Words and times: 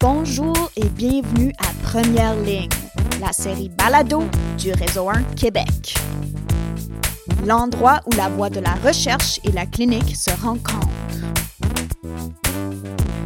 Bonjour 0.00 0.70
et 0.76 0.88
bienvenue 0.90 1.52
à 1.58 1.72
Première 1.82 2.36
Ligne, 2.36 2.68
la 3.20 3.32
série 3.32 3.68
Balado 3.68 4.22
du 4.56 4.70
Réseau 4.70 5.08
1 5.10 5.24
Québec. 5.34 5.96
L'endroit 7.44 7.98
où 8.06 8.14
la 8.14 8.28
voie 8.28 8.48
de 8.48 8.60
la 8.60 8.74
recherche 8.74 9.40
et 9.42 9.50
la 9.50 9.66
clinique 9.66 10.14
se 10.14 10.30
rencontrent. 10.40 10.86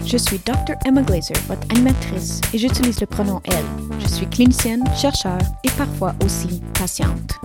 Je 0.06 0.16
suis 0.16 0.38
Dr. 0.38 0.74
Emma 0.86 1.02
Glazer, 1.02 1.36
votre 1.46 1.66
animatrice, 1.72 2.40
et 2.54 2.58
j'utilise 2.58 2.98
le 3.02 3.06
pronom 3.06 3.42
elle. 3.44 3.98
Je 4.00 4.08
suis 4.08 4.26
clinicienne, 4.26 4.82
chercheur 4.96 5.38
et 5.64 5.70
parfois 5.72 6.14
aussi 6.24 6.62
patiente. 6.72 7.38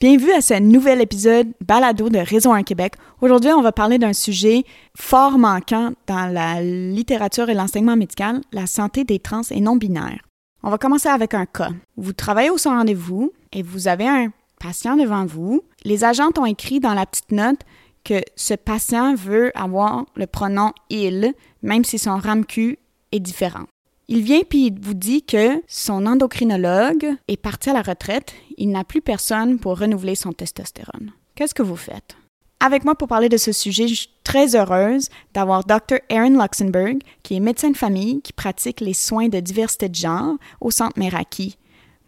Bienvenue 0.00 0.30
à 0.30 0.40
ce 0.40 0.54
nouvel 0.54 1.00
épisode 1.00 1.48
balado 1.66 2.08
de 2.08 2.20
Réseau 2.20 2.52
1 2.52 2.62
Québec. 2.62 2.94
Aujourd'hui, 3.20 3.50
on 3.50 3.62
va 3.62 3.72
parler 3.72 3.98
d'un 3.98 4.12
sujet 4.12 4.62
fort 4.96 5.38
manquant 5.38 5.90
dans 6.06 6.32
la 6.32 6.62
littérature 6.62 7.50
et 7.50 7.54
l'enseignement 7.54 7.96
médical, 7.96 8.40
la 8.52 8.68
santé 8.68 9.02
des 9.02 9.18
trans 9.18 9.42
et 9.50 9.60
non-binaires. 9.60 10.22
On 10.62 10.70
va 10.70 10.78
commencer 10.78 11.08
avec 11.08 11.34
un 11.34 11.46
cas. 11.46 11.70
Vous 11.96 12.12
travaillez 12.12 12.50
au 12.50 12.58
son 12.58 12.70
rendez-vous 12.70 13.32
et 13.52 13.64
vous 13.64 13.88
avez 13.88 14.06
un 14.06 14.28
patient 14.60 14.94
devant 14.94 15.26
vous. 15.26 15.62
Les 15.82 16.04
agentes 16.04 16.38
ont 16.38 16.46
écrit 16.46 16.78
dans 16.78 16.94
la 16.94 17.04
petite 17.04 17.32
note 17.32 17.58
que 18.04 18.20
ce 18.36 18.54
patient 18.54 19.16
veut 19.16 19.50
avoir 19.58 20.06
le 20.14 20.28
pronom 20.28 20.70
il, 20.90 21.34
même 21.62 21.82
si 21.82 21.98
son 21.98 22.18
RAMQ 22.18 22.78
est 23.10 23.18
différent. 23.18 23.64
Il 24.10 24.22
vient 24.22 24.40
puis 24.48 24.68
il 24.68 24.80
vous 24.80 24.94
dit 24.94 25.22
que 25.22 25.62
son 25.68 26.06
endocrinologue 26.06 27.14
est 27.28 27.36
parti 27.36 27.68
à 27.68 27.74
la 27.74 27.82
retraite, 27.82 28.32
il 28.56 28.70
n'a 28.70 28.82
plus 28.82 29.02
personne 29.02 29.58
pour 29.58 29.78
renouveler 29.78 30.14
son 30.14 30.32
testostérone. 30.32 31.12
Qu'est-ce 31.34 31.54
que 31.54 31.62
vous 31.62 31.76
faites? 31.76 32.16
Avec 32.58 32.86
moi 32.86 32.94
pour 32.94 33.06
parler 33.06 33.28
de 33.28 33.36
ce 33.36 33.52
sujet, 33.52 33.86
je 33.86 33.94
suis 33.94 34.10
très 34.24 34.56
heureuse 34.56 35.10
d'avoir 35.34 35.64
Dr. 35.64 35.98
Erin 36.08 36.42
Luxemburg, 36.42 36.96
qui 37.22 37.36
est 37.36 37.40
médecin 37.40 37.70
de 37.70 37.76
famille, 37.76 38.22
qui 38.22 38.32
pratique 38.32 38.80
les 38.80 38.94
soins 38.94 39.28
de 39.28 39.40
diversité 39.40 39.90
de 39.90 39.94
genre 39.94 40.36
au 40.62 40.70
Centre 40.70 40.98
Meraki. 40.98 41.58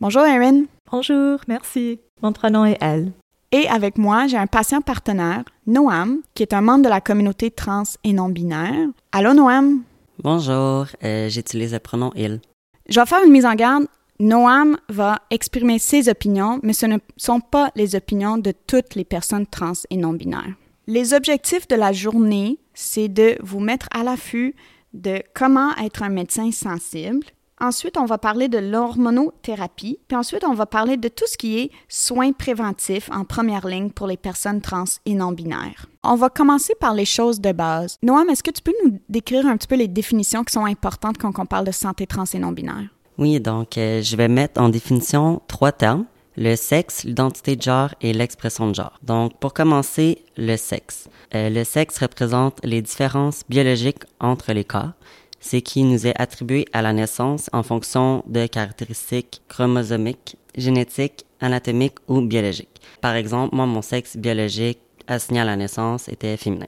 Bonjour 0.00 0.22
Erin. 0.24 0.64
Bonjour, 0.90 1.38
merci. 1.48 2.00
Mon 2.22 2.32
prénom 2.32 2.64
est 2.64 2.78
Elle. 2.80 3.12
Et 3.52 3.68
avec 3.68 3.98
moi, 3.98 4.26
j'ai 4.26 4.38
un 4.38 4.46
patient 4.46 4.80
partenaire, 4.80 5.44
Noam, 5.66 6.20
qui 6.34 6.44
est 6.44 6.54
un 6.54 6.62
membre 6.62 6.84
de 6.84 6.88
la 6.88 7.02
communauté 7.02 7.50
trans 7.50 7.82
et 8.04 8.14
non-binaire. 8.14 8.88
Allô 9.12 9.34
Noam? 9.34 9.82
Bonjour, 10.22 10.86
euh, 11.02 11.30
j'utilise 11.30 11.72
le 11.72 11.78
pronom 11.78 12.12
il. 12.14 12.40
Je 12.88 13.00
vais 13.00 13.06
faire 13.06 13.24
une 13.24 13.32
mise 13.32 13.46
en 13.46 13.54
garde. 13.54 13.86
Noam 14.18 14.76
va 14.90 15.20
exprimer 15.30 15.78
ses 15.78 16.10
opinions, 16.10 16.60
mais 16.62 16.74
ce 16.74 16.84
ne 16.84 16.98
sont 17.16 17.40
pas 17.40 17.70
les 17.74 17.96
opinions 17.96 18.36
de 18.36 18.52
toutes 18.66 18.96
les 18.96 19.04
personnes 19.04 19.46
trans 19.46 19.72
et 19.88 19.96
non-binaires. 19.96 20.52
Les 20.86 21.14
objectifs 21.14 21.66
de 21.68 21.76
la 21.76 21.92
journée, 21.92 22.58
c'est 22.74 23.08
de 23.08 23.36
vous 23.40 23.60
mettre 23.60 23.88
à 23.92 24.02
l'affût 24.02 24.54
de 24.92 25.22
comment 25.34 25.74
être 25.76 26.02
un 26.02 26.10
médecin 26.10 26.50
sensible. 26.50 27.24
Ensuite, 27.60 27.98
on 27.98 28.06
va 28.06 28.16
parler 28.16 28.48
de 28.48 28.58
l'hormonothérapie. 28.58 29.98
Puis 30.08 30.16
ensuite, 30.16 30.44
on 30.44 30.54
va 30.54 30.66
parler 30.66 30.96
de 30.96 31.08
tout 31.08 31.26
ce 31.26 31.36
qui 31.36 31.58
est 31.58 31.70
soins 31.88 32.32
préventifs 32.32 33.10
en 33.12 33.24
première 33.24 33.66
ligne 33.66 33.90
pour 33.90 34.06
les 34.06 34.16
personnes 34.16 34.62
trans 34.62 34.84
et 35.04 35.14
non-binaires. 35.14 35.86
On 36.02 36.14
va 36.14 36.30
commencer 36.30 36.74
par 36.80 36.94
les 36.94 37.04
choses 37.04 37.40
de 37.40 37.52
base. 37.52 37.98
Noam, 38.02 38.30
est-ce 38.30 38.42
que 38.42 38.50
tu 38.50 38.62
peux 38.62 38.72
nous 38.84 38.98
décrire 39.10 39.46
un 39.46 39.56
petit 39.58 39.68
peu 39.68 39.76
les 39.76 39.88
définitions 39.88 40.42
qui 40.42 40.52
sont 40.52 40.64
importantes 40.64 41.18
quand 41.18 41.38
on 41.38 41.44
parle 41.44 41.66
de 41.66 41.72
santé 41.72 42.06
trans 42.06 42.24
et 42.32 42.38
non-binaire? 42.38 42.88
Oui, 43.18 43.38
donc 43.38 43.76
euh, 43.76 44.00
je 44.00 44.16
vais 44.16 44.28
mettre 44.28 44.60
en 44.60 44.70
définition 44.70 45.42
trois 45.46 45.72
termes 45.72 46.06
le 46.36 46.56
sexe, 46.56 47.04
l'identité 47.04 47.54
de 47.56 47.62
genre 47.62 47.90
et 48.00 48.12
l'expression 48.12 48.68
de 48.68 48.74
genre. 48.74 48.98
Donc, 49.02 49.38
pour 49.38 49.52
commencer, 49.52 50.24
le 50.36 50.56
sexe. 50.56 51.08
Euh, 51.34 51.50
le 51.50 51.64
sexe 51.64 51.98
représente 51.98 52.58
les 52.64 52.80
différences 52.80 53.42
biologiques 53.48 54.04
entre 54.20 54.52
les 54.52 54.64
corps. 54.64 54.92
C'est 55.40 55.62
qui 55.62 55.82
nous 55.82 56.06
est 56.06 56.20
attribué 56.20 56.66
à 56.72 56.82
la 56.82 56.92
naissance 56.92 57.48
en 57.52 57.62
fonction 57.62 58.22
de 58.26 58.46
caractéristiques 58.46 59.42
chromosomiques, 59.48 60.36
génétiques, 60.56 61.24
anatomiques 61.40 61.98
ou 62.08 62.20
biologiques. 62.20 62.80
Par 63.00 63.14
exemple, 63.14 63.54
moi, 63.54 63.66
mon 63.66 63.82
sexe 63.82 64.16
biologique 64.16 64.80
assigné 65.06 65.40
à 65.40 65.44
la 65.44 65.56
naissance 65.56 66.08
était 66.08 66.36
féminin. 66.36 66.66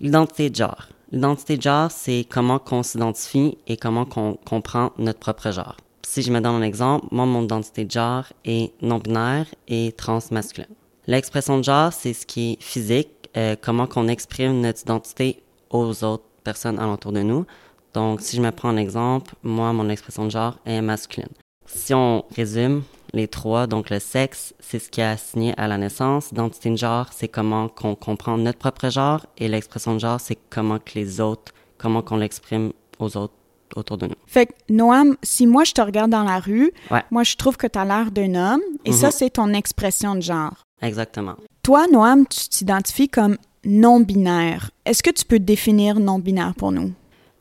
L'identité 0.00 0.50
de 0.50 0.56
genre. 0.56 0.88
L'identité 1.10 1.56
de 1.56 1.62
genre, 1.62 1.90
c'est 1.90 2.26
comment 2.28 2.58
qu'on 2.58 2.82
s'identifie 2.82 3.58
et 3.66 3.76
comment 3.76 4.04
qu'on 4.04 4.38
comprend 4.44 4.92
notre 4.98 5.18
propre 5.18 5.50
genre 5.50 5.76
si 6.12 6.20
je 6.20 6.30
me 6.30 6.40
donne 6.42 6.56
un 6.56 6.62
exemple, 6.62 7.06
moi, 7.10 7.24
mon 7.24 7.44
identité 7.44 7.86
de 7.86 7.90
genre 7.90 8.26
est 8.44 8.74
non-binaire 8.82 9.46
et 9.66 9.92
transmasculin. 9.92 10.66
L'expression 11.06 11.56
de 11.56 11.64
genre, 11.64 11.90
c'est 11.90 12.12
ce 12.12 12.26
qui 12.26 12.52
est 12.52 12.62
physique, 12.62 13.30
euh, 13.38 13.56
comment 13.58 13.86
qu'on 13.86 14.08
exprime 14.08 14.60
notre 14.60 14.82
identité 14.82 15.42
aux 15.70 16.04
autres 16.04 16.26
personnes 16.44 16.78
alentour 16.78 17.12
de 17.12 17.22
nous. 17.22 17.46
Donc, 17.94 18.20
si 18.20 18.36
je 18.36 18.42
me 18.42 18.50
prends 18.50 18.70
un 18.70 18.76
exemple, 18.76 19.34
moi, 19.42 19.72
mon 19.72 19.88
expression 19.88 20.24
de 20.24 20.30
genre 20.30 20.58
est 20.64 20.80
masculine. 20.80 21.28
Si 21.66 21.92
on 21.94 22.24
résume 22.34 22.82
les 23.14 23.28
trois, 23.28 23.66
donc 23.66 23.90
le 23.90 23.98
sexe, 23.98 24.54
c'est 24.60 24.78
ce 24.78 24.88
qui 24.88 25.00
est 25.00 25.04
assigné 25.04 25.54
à 25.58 25.68
la 25.68 25.76
naissance. 25.78 26.30
L'identité 26.30 26.70
de 26.70 26.76
genre, 26.76 27.08
c'est 27.12 27.28
comment 27.28 27.68
qu'on 27.68 27.94
comprend 27.94 28.38
notre 28.38 28.58
propre 28.58 28.88
genre. 28.88 29.26
Et 29.38 29.48
l'expression 29.48 29.94
de 29.94 29.98
genre, 30.00 30.20
c'est 30.20 30.38
comment 30.50 30.78
que 30.78 30.92
les 30.94 31.20
autres, 31.20 31.52
comment 31.78 32.00
qu'on 32.02 32.16
l'exprime 32.16 32.72
aux 32.98 33.16
autres 33.16 33.34
autour 33.74 33.96
de 33.98 34.06
nous. 34.06 34.14
Fait 34.26 34.46
que, 34.46 34.52
Noam, 34.68 35.16
si 35.22 35.46
moi 35.46 35.64
je 35.64 35.72
te 35.72 35.80
regarde 35.80 36.10
dans 36.10 36.24
la 36.24 36.38
rue, 36.40 36.72
moi 37.10 37.22
je 37.24 37.36
trouve 37.36 37.56
que 37.56 37.66
tu 37.66 37.78
as 37.78 37.84
l'air 37.86 38.10
d'un 38.10 38.34
homme 38.34 38.60
et 38.84 38.92
ça, 38.92 39.06
Mhm. 39.06 39.12
c'est 39.12 39.30
ton 39.30 39.52
expression 39.54 40.14
de 40.14 40.20
genre. 40.20 40.62
Exactement. 40.82 41.36
Toi, 41.62 41.86
Noam, 41.90 42.26
tu 42.26 42.48
t'identifies 42.50 43.08
comme 43.08 43.36
non-binaire. 43.64 44.70
Est-ce 44.84 45.02
que 45.02 45.10
tu 45.10 45.24
peux 45.24 45.38
définir 45.38 45.98
non-binaire 46.00 46.54
pour 46.54 46.70
nous? 46.72 46.92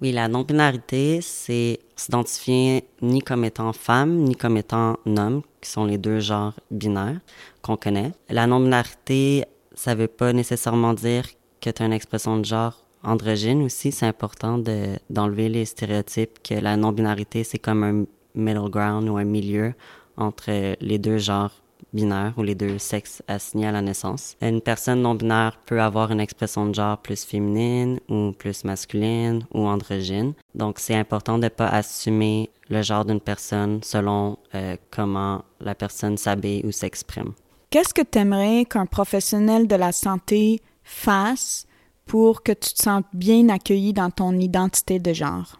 Oui, 0.01 0.11
la 0.11 0.27
non-binarité, 0.27 1.21
c'est 1.21 1.79
s'identifier 1.95 2.85
ni 3.03 3.21
comme 3.21 3.45
étant 3.45 3.71
femme, 3.71 4.15
ni 4.23 4.35
comme 4.35 4.57
étant 4.57 4.97
homme, 5.05 5.43
qui 5.61 5.69
sont 5.69 5.85
les 5.85 5.99
deux 5.99 6.19
genres 6.19 6.55
binaires 6.71 7.19
qu'on 7.61 7.77
connaît. 7.77 8.11
La 8.27 8.47
non-binarité, 8.47 9.45
ça 9.75 9.93
veut 9.93 10.07
pas 10.07 10.33
nécessairement 10.33 10.95
dire 10.95 11.27
que 11.61 11.69
tu 11.69 11.83
une 11.83 11.93
expression 11.93 12.39
de 12.39 12.45
genre 12.45 12.83
androgyne 13.03 13.61
aussi. 13.61 13.91
C'est 13.91 14.07
important 14.07 14.57
de, 14.57 14.97
d'enlever 15.11 15.49
les 15.49 15.65
stéréotypes 15.65 16.41
que 16.41 16.55
la 16.55 16.77
non-binarité, 16.77 17.43
c'est 17.43 17.59
comme 17.59 17.83
un 17.83 18.05
middle 18.33 18.71
ground 18.71 19.07
ou 19.07 19.17
un 19.17 19.23
milieu 19.23 19.75
entre 20.17 20.75
les 20.81 20.97
deux 20.97 21.19
genres 21.19 21.60
binaires 21.93 22.33
ou 22.37 22.43
les 22.43 22.55
deux 22.55 22.77
sexes 22.77 23.21
assignés 23.27 23.67
à 23.67 23.71
la 23.71 23.81
naissance. 23.81 24.35
Une 24.41 24.61
personne 24.61 25.01
non 25.01 25.15
binaire 25.15 25.59
peut 25.65 25.81
avoir 25.81 26.11
une 26.11 26.19
expression 26.19 26.65
de 26.67 26.75
genre 26.75 26.97
plus 26.97 27.23
féminine 27.23 27.99
ou 28.09 28.31
plus 28.31 28.63
masculine 28.63 29.45
ou 29.53 29.65
androgyne. 29.67 30.33
Donc 30.55 30.79
c'est 30.79 30.95
important 30.95 31.37
de 31.37 31.47
pas 31.47 31.67
assumer 31.67 32.49
le 32.69 32.81
genre 32.81 33.05
d'une 33.05 33.19
personne 33.19 33.81
selon 33.83 34.37
euh, 34.55 34.77
comment 34.89 35.43
la 35.59 35.75
personne 35.75 36.17
s'habille 36.17 36.65
ou 36.65 36.71
s'exprime. 36.71 37.33
Qu'est-ce 37.69 37.93
que 37.93 38.01
tu 38.01 38.19
aimerais 38.19 38.65
qu'un 38.65 38.85
professionnel 38.85 39.67
de 39.67 39.75
la 39.75 39.91
santé 39.91 40.61
fasse 40.83 41.67
pour 42.05 42.43
que 42.43 42.51
tu 42.51 42.73
te 42.73 42.83
sentes 42.83 43.05
bien 43.13 43.47
accueilli 43.49 43.93
dans 43.93 44.09
ton 44.09 44.33
identité 44.33 44.99
de 44.99 45.13
genre? 45.13 45.57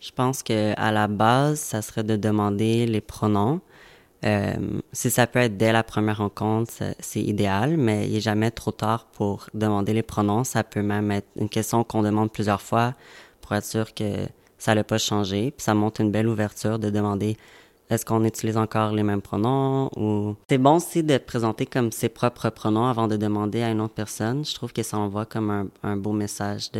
Je 0.00 0.12
pense 0.12 0.42
que 0.42 0.72
à 0.76 0.92
la 0.92 1.08
base, 1.08 1.60
ça 1.60 1.82
serait 1.82 2.04
de 2.04 2.16
demander 2.16 2.86
les 2.86 3.00
pronoms. 3.00 3.60
Euh, 4.24 4.54
si 4.92 5.10
ça 5.10 5.26
peut 5.26 5.38
être 5.38 5.56
dès 5.56 5.72
la 5.72 5.82
première 5.82 6.18
rencontre, 6.18 6.72
c'est- 6.98 7.22
idéal, 7.22 7.76
mais 7.78 8.06
il 8.06 8.12
n'est 8.14 8.20
jamais 8.20 8.50
trop 8.50 8.70
tard 8.72 9.06
pour 9.12 9.46
demander 9.54 9.94
les 9.94 10.02
pronoms. 10.02 10.44
Ça 10.44 10.62
peut 10.62 10.82
même 10.82 11.10
être 11.10 11.28
une 11.36 11.48
question 11.48 11.84
qu'on 11.84 12.02
demande 12.02 12.30
plusieurs 12.30 12.60
fois 12.60 12.94
pour 13.40 13.54
être 13.54 13.64
sûr 13.64 13.94
que 13.94 14.26
ça 14.58 14.74
n'a 14.74 14.84
pas 14.84 14.98
changé. 14.98 15.50
Puis 15.52 15.64
ça 15.64 15.72
montre 15.74 16.02
une 16.02 16.10
belle 16.10 16.28
ouverture 16.28 16.78
de 16.78 16.90
demander 16.90 17.36
est-ce 17.88 18.04
qu'on 18.04 18.22
utilise 18.24 18.56
encore 18.58 18.92
les 18.92 19.02
mêmes 19.02 19.22
pronoms? 19.22 19.90
Ou 19.96 20.36
c'est 20.48 20.58
bon 20.58 20.76
aussi 20.76 21.02
de 21.02 21.16
présenter 21.18 21.64
comme 21.66 21.90
ses 21.90 22.08
propres 22.10 22.50
pronoms 22.50 22.86
avant 22.86 23.08
de 23.08 23.16
demander 23.16 23.62
à 23.62 23.70
une 23.70 23.80
autre 23.80 23.94
personne. 23.94 24.44
Je 24.44 24.54
trouve 24.54 24.72
que 24.72 24.82
ça 24.82 24.98
envoie 24.98 25.24
comme 25.24 25.50
un, 25.50 25.66
un 25.82 25.96
beau 25.96 26.12
message 26.12 26.70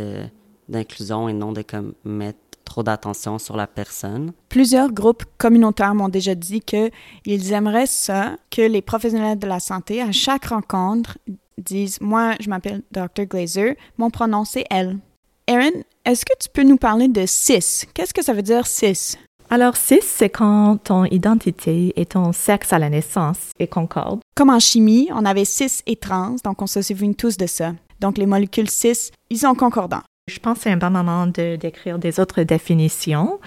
d'inclusion 0.69 1.27
et 1.27 1.33
non 1.33 1.51
de 1.51 1.63
comme 1.63 1.93
mettre 2.05 2.39
trop 2.71 2.83
d'attention 2.83 3.37
sur 3.37 3.57
la 3.57 3.67
personne. 3.67 4.31
Plusieurs 4.47 4.93
groupes 4.93 5.25
communautaires 5.37 5.93
m'ont 5.93 6.07
déjà 6.07 6.35
dit 6.35 6.61
qu'ils 6.61 7.51
aimeraient 7.51 7.85
ça, 7.85 8.37
que 8.49 8.61
les 8.61 8.81
professionnels 8.81 9.37
de 9.37 9.47
la 9.47 9.59
santé, 9.59 10.01
à 10.01 10.13
chaque 10.13 10.45
rencontre, 10.45 11.17
disent 11.57 11.99
Moi, 11.99 12.35
je 12.39 12.49
m'appelle 12.49 12.81
Dr. 12.91 13.25
Glazer, 13.25 13.75
mon 13.97 14.09
pronom 14.09 14.45
c'est 14.45 14.63
elle. 14.69 14.99
Erin, 15.47 15.81
est-ce 16.05 16.23
que 16.23 16.33
tu 16.39 16.47
peux 16.47 16.63
nous 16.63 16.77
parler 16.77 17.09
de 17.09 17.25
cis? 17.25 17.87
Qu'est-ce 17.93 18.13
que 18.13 18.23
ça 18.23 18.33
veut 18.33 18.41
dire 18.41 18.65
cis? 18.65 19.17
Alors, 19.49 19.75
cis, 19.75 19.99
c'est 20.01 20.29
quand 20.29 20.77
ton 20.77 21.03
identité 21.03 21.91
et 21.97 22.05
ton 22.05 22.31
sexe 22.31 22.71
à 22.71 22.79
la 22.79 22.89
naissance 22.89 23.51
est 23.59 23.67
concorde. 23.67 24.21
Comme 24.33 24.49
en 24.49 24.59
chimie, 24.59 25.09
on 25.13 25.25
avait 25.25 25.43
cis 25.43 25.81
et 25.87 25.97
trans, 25.97 26.37
donc 26.45 26.61
on 26.61 26.67
se 26.67 26.81
souvient 26.81 27.11
tous 27.11 27.35
de 27.35 27.47
ça. 27.47 27.73
Donc 27.99 28.17
les 28.17 28.25
molécules 28.25 28.69
cis, 28.69 29.11
ils 29.29 29.39
sont 29.39 29.55
concordants. 29.55 30.03
Je 30.27 30.39
pense 30.39 30.59
que 30.59 30.63
c'est 30.63 30.71
un 30.71 30.77
bon 30.77 30.91
moment 30.91 31.25
de 31.25 31.55
décrire 31.55 31.97
des 31.97 32.19
autres 32.19 32.43
définitions. 32.43 33.39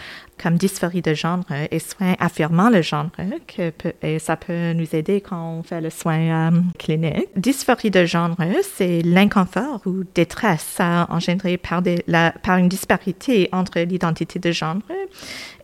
Comme 0.42 0.56
dysphorie 0.56 1.02
de 1.02 1.14
genre 1.14 1.44
et 1.70 1.78
soins 1.78 2.14
affirmant 2.18 2.70
le 2.70 2.82
genre, 2.82 3.10
que 3.46 3.72
et 4.02 4.18
ça 4.18 4.36
peut 4.36 4.72
nous 4.72 4.94
aider 4.94 5.20
quand 5.20 5.58
on 5.58 5.62
fait 5.62 5.80
le 5.80 5.90
soin 5.90 6.52
clinique. 6.78 7.28
Dysphorie 7.36 7.90
de 7.90 8.04
genre, 8.04 8.36
c'est 8.76 9.02
l'inconfort 9.02 9.80
ou 9.86 10.04
détresse 10.14 10.78
engendré 11.08 11.56
par, 11.56 11.82
une 12.58 12.68
disparité 12.68 13.48
entre 13.52 13.80
l'identité 13.80 14.38
de 14.38 14.52
genre 14.52 14.76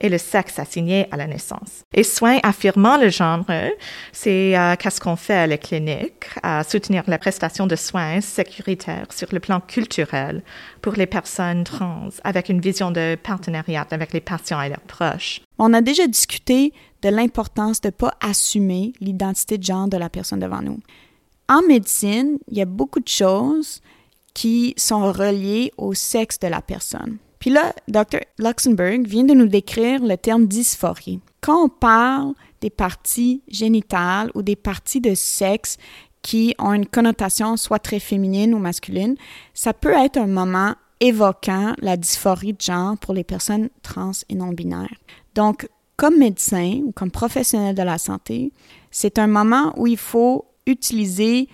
et 0.00 0.08
le 0.08 0.18
sexe 0.18 0.58
assigné 0.58 1.06
à 1.10 1.16
la 1.16 1.26
naissance. 1.26 1.84
Et 1.94 2.02
soins 2.02 2.38
affirmant 2.42 2.96
le 2.96 3.10
genre, 3.10 3.44
c'est 4.12 4.56
euh, 4.56 4.74
qu'est-ce 4.76 5.00
qu'on 5.00 5.16
fait 5.16 5.34
à 5.34 5.46
la 5.46 5.58
clinique, 5.58 6.26
à 6.42 6.64
soutenir 6.64 7.02
la 7.06 7.18
prestation 7.18 7.66
de 7.66 7.76
soins 7.76 8.20
sécuritaires 8.20 9.06
sur 9.10 9.28
le 9.32 9.40
plan 9.40 9.60
culturel 9.60 10.42
pour 10.80 10.94
les 10.94 11.06
personnes 11.06 11.64
trans 11.64 12.08
avec 12.24 12.48
une 12.48 12.60
vision 12.60 12.90
de 12.90 13.16
partenariat 13.22 13.86
avec 13.90 14.12
les 14.12 14.20
patients 14.20 14.59
On 15.58 15.72
a 15.72 15.80
déjà 15.80 16.06
discuté 16.06 16.72
de 17.02 17.08
l'importance 17.08 17.80
de 17.80 17.88
ne 17.88 17.92
pas 17.92 18.14
assumer 18.20 18.92
l'identité 19.00 19.58
de 19.58 19.64
genre 19.64 19.88
de 19.88 19.96
la 19.96 20.08
personne 20.08 20.40
devant 20.40 20.62
nous. 20.62 20.80
En 21.48 21.62
médecine, 21.62 22.38
il 22.48 22.58
y 22.58 22.62
a 22.62 22.66
beaucoup 22.66 23.00
de 23.00 23.08
choses 23.08 23.80
qui 24.34 24.74
sont 24.76 25.12
reliées 25.12 25.72
au 25.76 25.94
sexe 25.94 26.38
de 26.38 26.48
la 26.48 26.62
personne. 26.62 27.18
Puis 27.40 27.50
là, 27.50 27.72
Dr. 27.88 28.20
Luxembourg 28.38 29.02
vient 29.04 29.24
de 29.24 29.34
nous 29.34 29.48
décrire 29.48 30.04
le 30.04 30.16
terme 30.16 30.46
dysphorie. 30.46 31.20
Quand 31.40 31.64
on 31.64 31.68
parle 31.68 32.34
des 32.60 32.70
parties 32.70 33.42
génitales 33.48 34.30
ou 34.34 34.42
des 34.42 34.56
parties 34.56 35.00
de 35.00 35.14
sexe 35.14 35.78
qui 36.22 36.54
ont 36.58 36.74
une 36.74 36.86
connotation 36.86 37.56
soit 37.56 37.78
très 37.78 37.98
féminine 37.98 38.54
ou 38.54 38.58
masculine, 38.58 39.16
ça 39.54 39.72
peut 39.72 39.94
être 39.94 40.18
un 40.18 40.26
moment 40.26 40.74
évoquant 41.00 41.74
la 41.80 41.96
dysphorie 41.96 42.52
de 42.52 42.60
genre 42.60 42.96
pour 42.98 43.14
les 43.14 43.24
personnes 43.24 43.70
trans 43.82 44.12
et 44.28 44.34
non 44.34 44.48
binaires. 44.48 44.98
Donc, 45.34 45.68
comme 45.96 46.18
médecin 46.18 46.80
ou 46.84 46.92
comme 46.92 47.10
professionnel 47.10 47.74
de 47.74 47.82
la 47.82 47.98
santé, 47.98 48.52
c'est 48.90 49.18
un 49.18 49.26
moment 49.26 49.72
où 49.76 49.86
il 49.86 49.96
faut 49.96 50.46
utiliser 50.66 51.48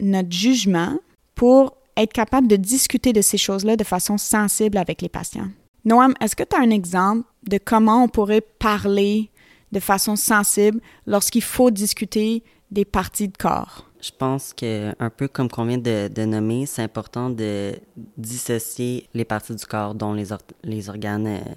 notre 0.00 0.32
jugement 0.32 0.98
pour 1.34 1.76
être 1.96 2.12
capable 2.12 2.46
de 2.46 2.56
discuter 2.56 3.12
de 3.12 3.22
ces 3.22 3.38
choses-là 3.38 3.76
de 3.76 3.84
façon 3.84 4.18
sensible 4.18 4.76
avec 4.76 5.00
les 5.00 5.08
patients. 5.08 5.48
Noam, 5.84 6.14
est-ce 6.20 6.36
que 6.36 6.42
tu 6.42 6.56
as 6.56 6.60
un 6.60 6.70
exemple 6.70 7.24
de 7.48 7.58
comment 7.58 8.04
on 8.04 8.08
pourrait 8.08 8.40
parler 8.40 9.30
de 9.72 9.80
façon 9.80 10.16
sensible 10.16 10.80
lorsqu'il 11.06 11.42
faut 11.42 11.70
discuter 11.70 12.42
des 12.70 12.84
parties 12.84 13.28
de 13.28 13.36
corps? 13.36 13.85
Je 14.00 14.10
pense 14.16 14.52
que, 14.52 14.94
un 14.98 15.10
peu 15.10 15.28
comme 15.28 15.48
qu'on 15.48 15.64
vient 15.64 15.78
de, 15.78 16.24
nommer, 16.24 16.66
c'est 16.66 16.82
important 16.82 17.30
de 17.30 17.74
dissocier 18.16 19.08
les 19.14 19.24
parties 19.24 19.54
du 19.54 19.64
corps, 19.64 19.94
dont 19.94 20.12
les, 20.12 20.26
les 20.64 20.88
organes 20.88 21.26
euh, 21.26 21.54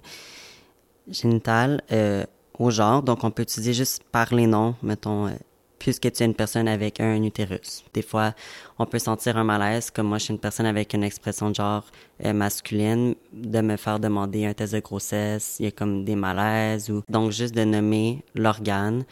génitales, 1.08 1.82
euh, 1.92 2.24
au 2.58 2.70
genre. 2.70 3.04
Donc, 3.04 3.24
on 3.24 3.32
peut 3.32 3.44
utiliser 3.44 3.74
juste 3.74 4.04
par 4.12 4.34
les 4.34 4.48
noms, 4.48 4.76
mettons, 4.84 5.28
euh, 5.28 5.32
puisque 5.80 6.12
tu 6.12 6.24
es 6.24 6.26
une 6.26 6.36
personne 6.36 6.68
avec 6.68 7.00
un 7.00 7.24
utérus. 7.24 7.84
Des 7.94 8.02
fois, 8.02 8.34
on 8.78 8.86
peut 8.86 9.00
sentir 9.00 9.38
un 9.38 9.46
malaise, 9.46 9.90
comme 9.90 10.08
moi, 10.08 10.18
je 10.18 10.26
suis 10.26 10.34
une 10.34 10.40
personne 10.40 10.66
avec 10.66 10.94
une 10.94 11.04
expression 11.04 11.50
de 11.50 11.56
genre 11.56 11.86
euh, 12.26 12.34
masculine, 12.34 13.16
de 13.34 13.62
me 13.62 13.78
faire 13.78 14.00
demander 14.00 14.46
un 14.46 14.54
test 14.54 14.74
de 14.74 14.80
grossesse, 14.80 15.58
il 15.60 15.66
y 15.66 15.68
a 15.70 15.72
comme 15.72 16.04
des 16.04 16.16
malaises, 16.16 16.90
ou 16.92 17.02
donc 17.10 17.32
juste 17.32 17.56
de 17.56 17.64
nommer 17.64 18.24
l'organe 18.36 19.04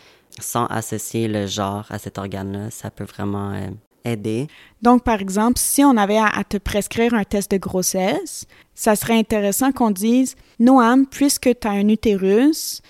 sans 0.41 0.65
associer 0.67 1.27
le 1.27 1.47
genre 1.47 1.85
à 1.89 1.99
cet 1.99 2.17
organe-là, 2.17 2.69
ça 2.71 2.91
peut 2.91 3.05
vraiment 3.05 3.53
euh, 3.53 3.69
aider. 4.05 4.47
Donc, 4.81 5.03
par 5.03 5.21
exemple, 5.21 5.59
si 5.59 5.83
on 5.83 5.97
avait 5.97 6.17
à, 6.17 6.43
te 6.47 6.57
prescrire 6.57 7.13
un 7.13 7.23
test 7.23 7.51
de 7.51 7.57
grossesse, 7.57 8.45
ça 8.73 8.95
serait 8.95 9.17
intéressant 9.17 9.71
qu'on 9.71 9.91
dise, 9.91 10.35
Noam, 10.59 11.05
puisque 11.05 11.59
tu 11.59 11.67
as 11.67 11.71
un 11.71 11.87
utérus, 11.89 12.81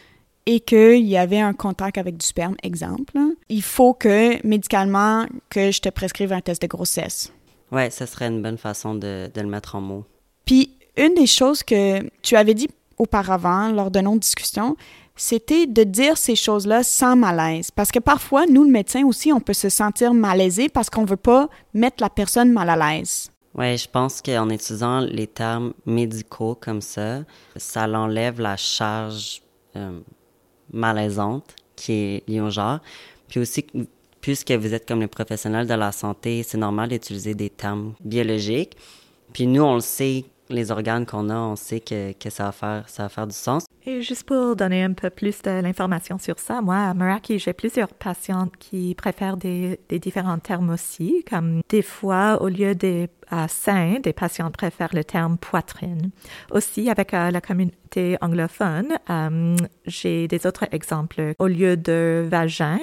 et 0.49 0.61
qu'il 0.61 1.05
y 1.05 1.17
avait 1.17 1.41
un 1.41 1.53
contact 1.53 1.97
avec 1.97 2.15
du 2.15 2.25
sperme, 2.25 2.55
exemple, 2.63 3.19
il 3.50 3.61
faut 3.61 3.93
que 3.93 4.45
médicalement 4.47 5.25
que 5.50 5.71
je 5.71 5.81
te 5.81 5.89
prescrive 5.89 6.31
un 6.31 6.39
test 6.39 6.61
de 6.61 6.67
grossesse. 6.67 7.33
Ouais, 7.69 7.89
ce 7.89 8.05
serait 8.05 8.27
une 8.27 8.41
bonne 8.41 8.57
façon 8.57 8.95
de, 8.95 9.29
de, 9.33 9.41
le 9.41 9.47
mettre 9.47 9.75
en 9.75 9.81
mots. 9.81 10.05
Puis 10.45 10.71
une 10.95 11.13
des 11.15 11.27
choses 11.27 11.63
que 11.63 12.01
tu 12.21 12.38
avais 12.38 12.53
dit 12.53 12.69
auparavant 12.97 13.73
lors 13.73 13.91
de 13.91 14.00
nos 14.00 14.17
discussions, 14.17 14.77
c'était 15.17 15.65
de 15.65 15.83
dire 15.83 16.17
ces 16.17 16.35
choses-là 16.35 16.83
sans 16.83 17.15
malaise. 17.15 17.71
Parce 17.71 17.91
que 17.91 17.99
parfois, 17.99 18.45
nous, 18.45 18.63
le 18.63 18.71
médecin 18.71 19.03
aussi, 19.05 19.33
on 19.33 19.41
peut 19.41 19.53
se 19.53 19.69
sentir 19.69 20.13
malaisé 20.13 20.69
parce 20.69 20.89
qu'on 20.89 21.01
ne 21.01 21.07
veut 21.07 21.17
pas 21.17 21.49
mettre 21.73 22.01
la 22.01 22.09
personne 22.09 22.51
mal 22.53 22.69
à 22.69 22.75
l'aise. 22.75 23.29
Oui, 23.55 23.75
je 23.75 23.89
pense 23.89 24.21
qu'en 24.21 24.49
utilisant 24.49 24.99
les 24.99 25.25
termes 25.25 25.73
médicaux 25.85 26.55
comme 26.55 26.81
ça, 26.81 27.23
ça 27.55 27.87
l'enlève 27.87 28.39
la 28.39 28.55
charge 28.55 29.41
euh, 29.75 29.99
malaisante 30.71 31.55
qui 31.75 31.93
est 31.93 32.29
liée 32.29 32.41
au 32.41 32.51
genre. 32.51 32.79
Puis 33.27 33.39
aussi, 33.39 33.65
puisque 34.21 34.51
vous 34.51 34.73
êtes 34.73 34.87
comme 34.87 35.01
les 35.01 35.07
professionnels 35.07 35.65
de 35.65 35.73
la 35.73 35.91
santé, 35.91 36.43
c'est 36.43 36.57
normal 36.57 36.89
d'utiliser 36.89 37.33
des 37.33 37.49
termes 37.49 37.95
biologiques. 37.99 38.77
Puis 39.33 39.47
nous, 39.47 39.63
on 39.63 39.75
le 39.75 39.81
sait, 39.81 40.25
les 40.49 40.69
organes 40.69 41.05
qu'on 41.05 41.29
a, 41.29 41.37
on 41.37 41.55
sait 41.55 41.79
que, 41.79 42.13
que 42.13 42.29
ça, 42.29 42.45
va 42.45 42.51
faire, 42.51 42.83
ça 42.87 43.03
va 43.03 43.09
faire 43.09 43.27
du 43.27 43.35
sens. 43.35 43.65
Et 43.89 44.01
juste 44.01 44.25
pour 44.25 44.57
donner 44.57 44.84
un 44.84 44.92
peu 44.92 45.10
plus 45.10 45.42
de 45.44 45.62
l'information 45.62 46.19
sur 46.19 46.39
ça, 46.39 46.62
moi, 46.62 46.75
à 46.75 46.94
Meraki, 46.94 47.39
j'ai 47.39 47.54
plusieurs 47.54 47.88
patientes 47.88 48.51
qui 48.60 48.94
préfèrent 48.95 49.38
des, 49.38 49.80
des, 49.88 49.98
différents 49.98 50.39
termes 50.39 50.72
aussi, 50.72 51.24
comme 51.30 51.62
des 51.69 51.81
fois, 51.81 52.42
au 52.42 52.50
lieu 52.50 52.75
des 52.75 53.07
euh, 53.33 53.45
seins, 53.47 54.00
des 54.01 54.13
patients 54.13 54.50
préfèrent 54.51 54.94
le 54.94 55.03
terme 55.03 55.38
poitrine. 55.38 56.12
Aussi, 56.51 56.89
avec 56.89 57.13
euh, 57.13 57.31
la 57.31 57.41
communauté 57.41 58.18
anglophone, 58.21 58.97
euh, 59.09 59.56
j'ai 59.85 60.27
des 60.27 60.45
autres 60.47 60.65
exemples. 60.71 61.33
Au 61.39 61.47
lieu 61.47 61.77
de 61.77 62.25
vagin, 62.29 62.79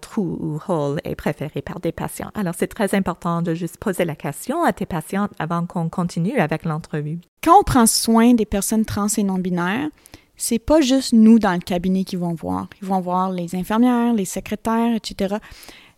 trou 0.00 0.38
ou 0.40 0.60
hole 0.68 1.00
est 1.04 1.14
préféré 1.14 1.62
par 1.62 1.80
des 1.80 1.92
patients. 1.92 2.30
Alors, 2.34 2.54
c'est 2.56 2.66
très 2.66 2.94
important 2.94 3.42
de 3.42 3.54
juste 3.54 3.78
poser 3.78 4.04
la 4.04 4.16
question 4.16 4.64
à 4.64 4.72
tes 4.72 4.86
patientes 4.86 5.32
avant 5.38 5.66
qu'on 5.66 5.88
continue 5.88 6.38
avec 6.38 6.64
l'entrevue. 6.64 7.18
Quand 7.42 7.60
on 7.60 7.62
prend 7.62 7.86
soin 7.86 8.34
des 8.34 8.46
personnes 8.46 8.84
trans 8.84 9.08
et 9.16 9.22
non 9.22 9.38
binaires, 9.38 9.88
c'est 10.36 10.58
pas 10.58 10.80
juste 10.80 11.12
nous 11.12 11.38
dans 11.38 11.52
le 11.52 11.60
cabinet 11.60 12.04
qui 12.04 12.16
vont 12.16 12.34
voir. 12.34 12.68
Ils 12.82 12.88
vont 12.88 13.00
voir 13.00 13.30
les 13.30 13.54
infirmières, 13.54 14.12
les 14.14 14.24
secrétaires, 14.24 14.94
etc. 14.94 15.36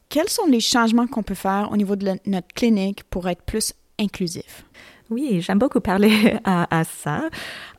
Quels 0.08 0.29
sont 0.29 0.46
les 0.46 0.61
changements 0.61 1.06
qu'on 1.06 1.23
peut 1.23 1.35
faire 1.35 1.69
au 1.70 1.76
niveau 1.76 1.94
de 1.94 2.17
notre 2.25 2.49
clinique 2.55 3.05
pour 3.05 3.29
être 3.29 3.43
plus 3.43 3.75
inclusif? 3.99 4.65
Oui, 5.11 5.41
j'aime 5.41 5.59
beaucoup 5.59 5.81
parler 5.81 6.37
à, 6.45 6.85
ça. 6.85 7.31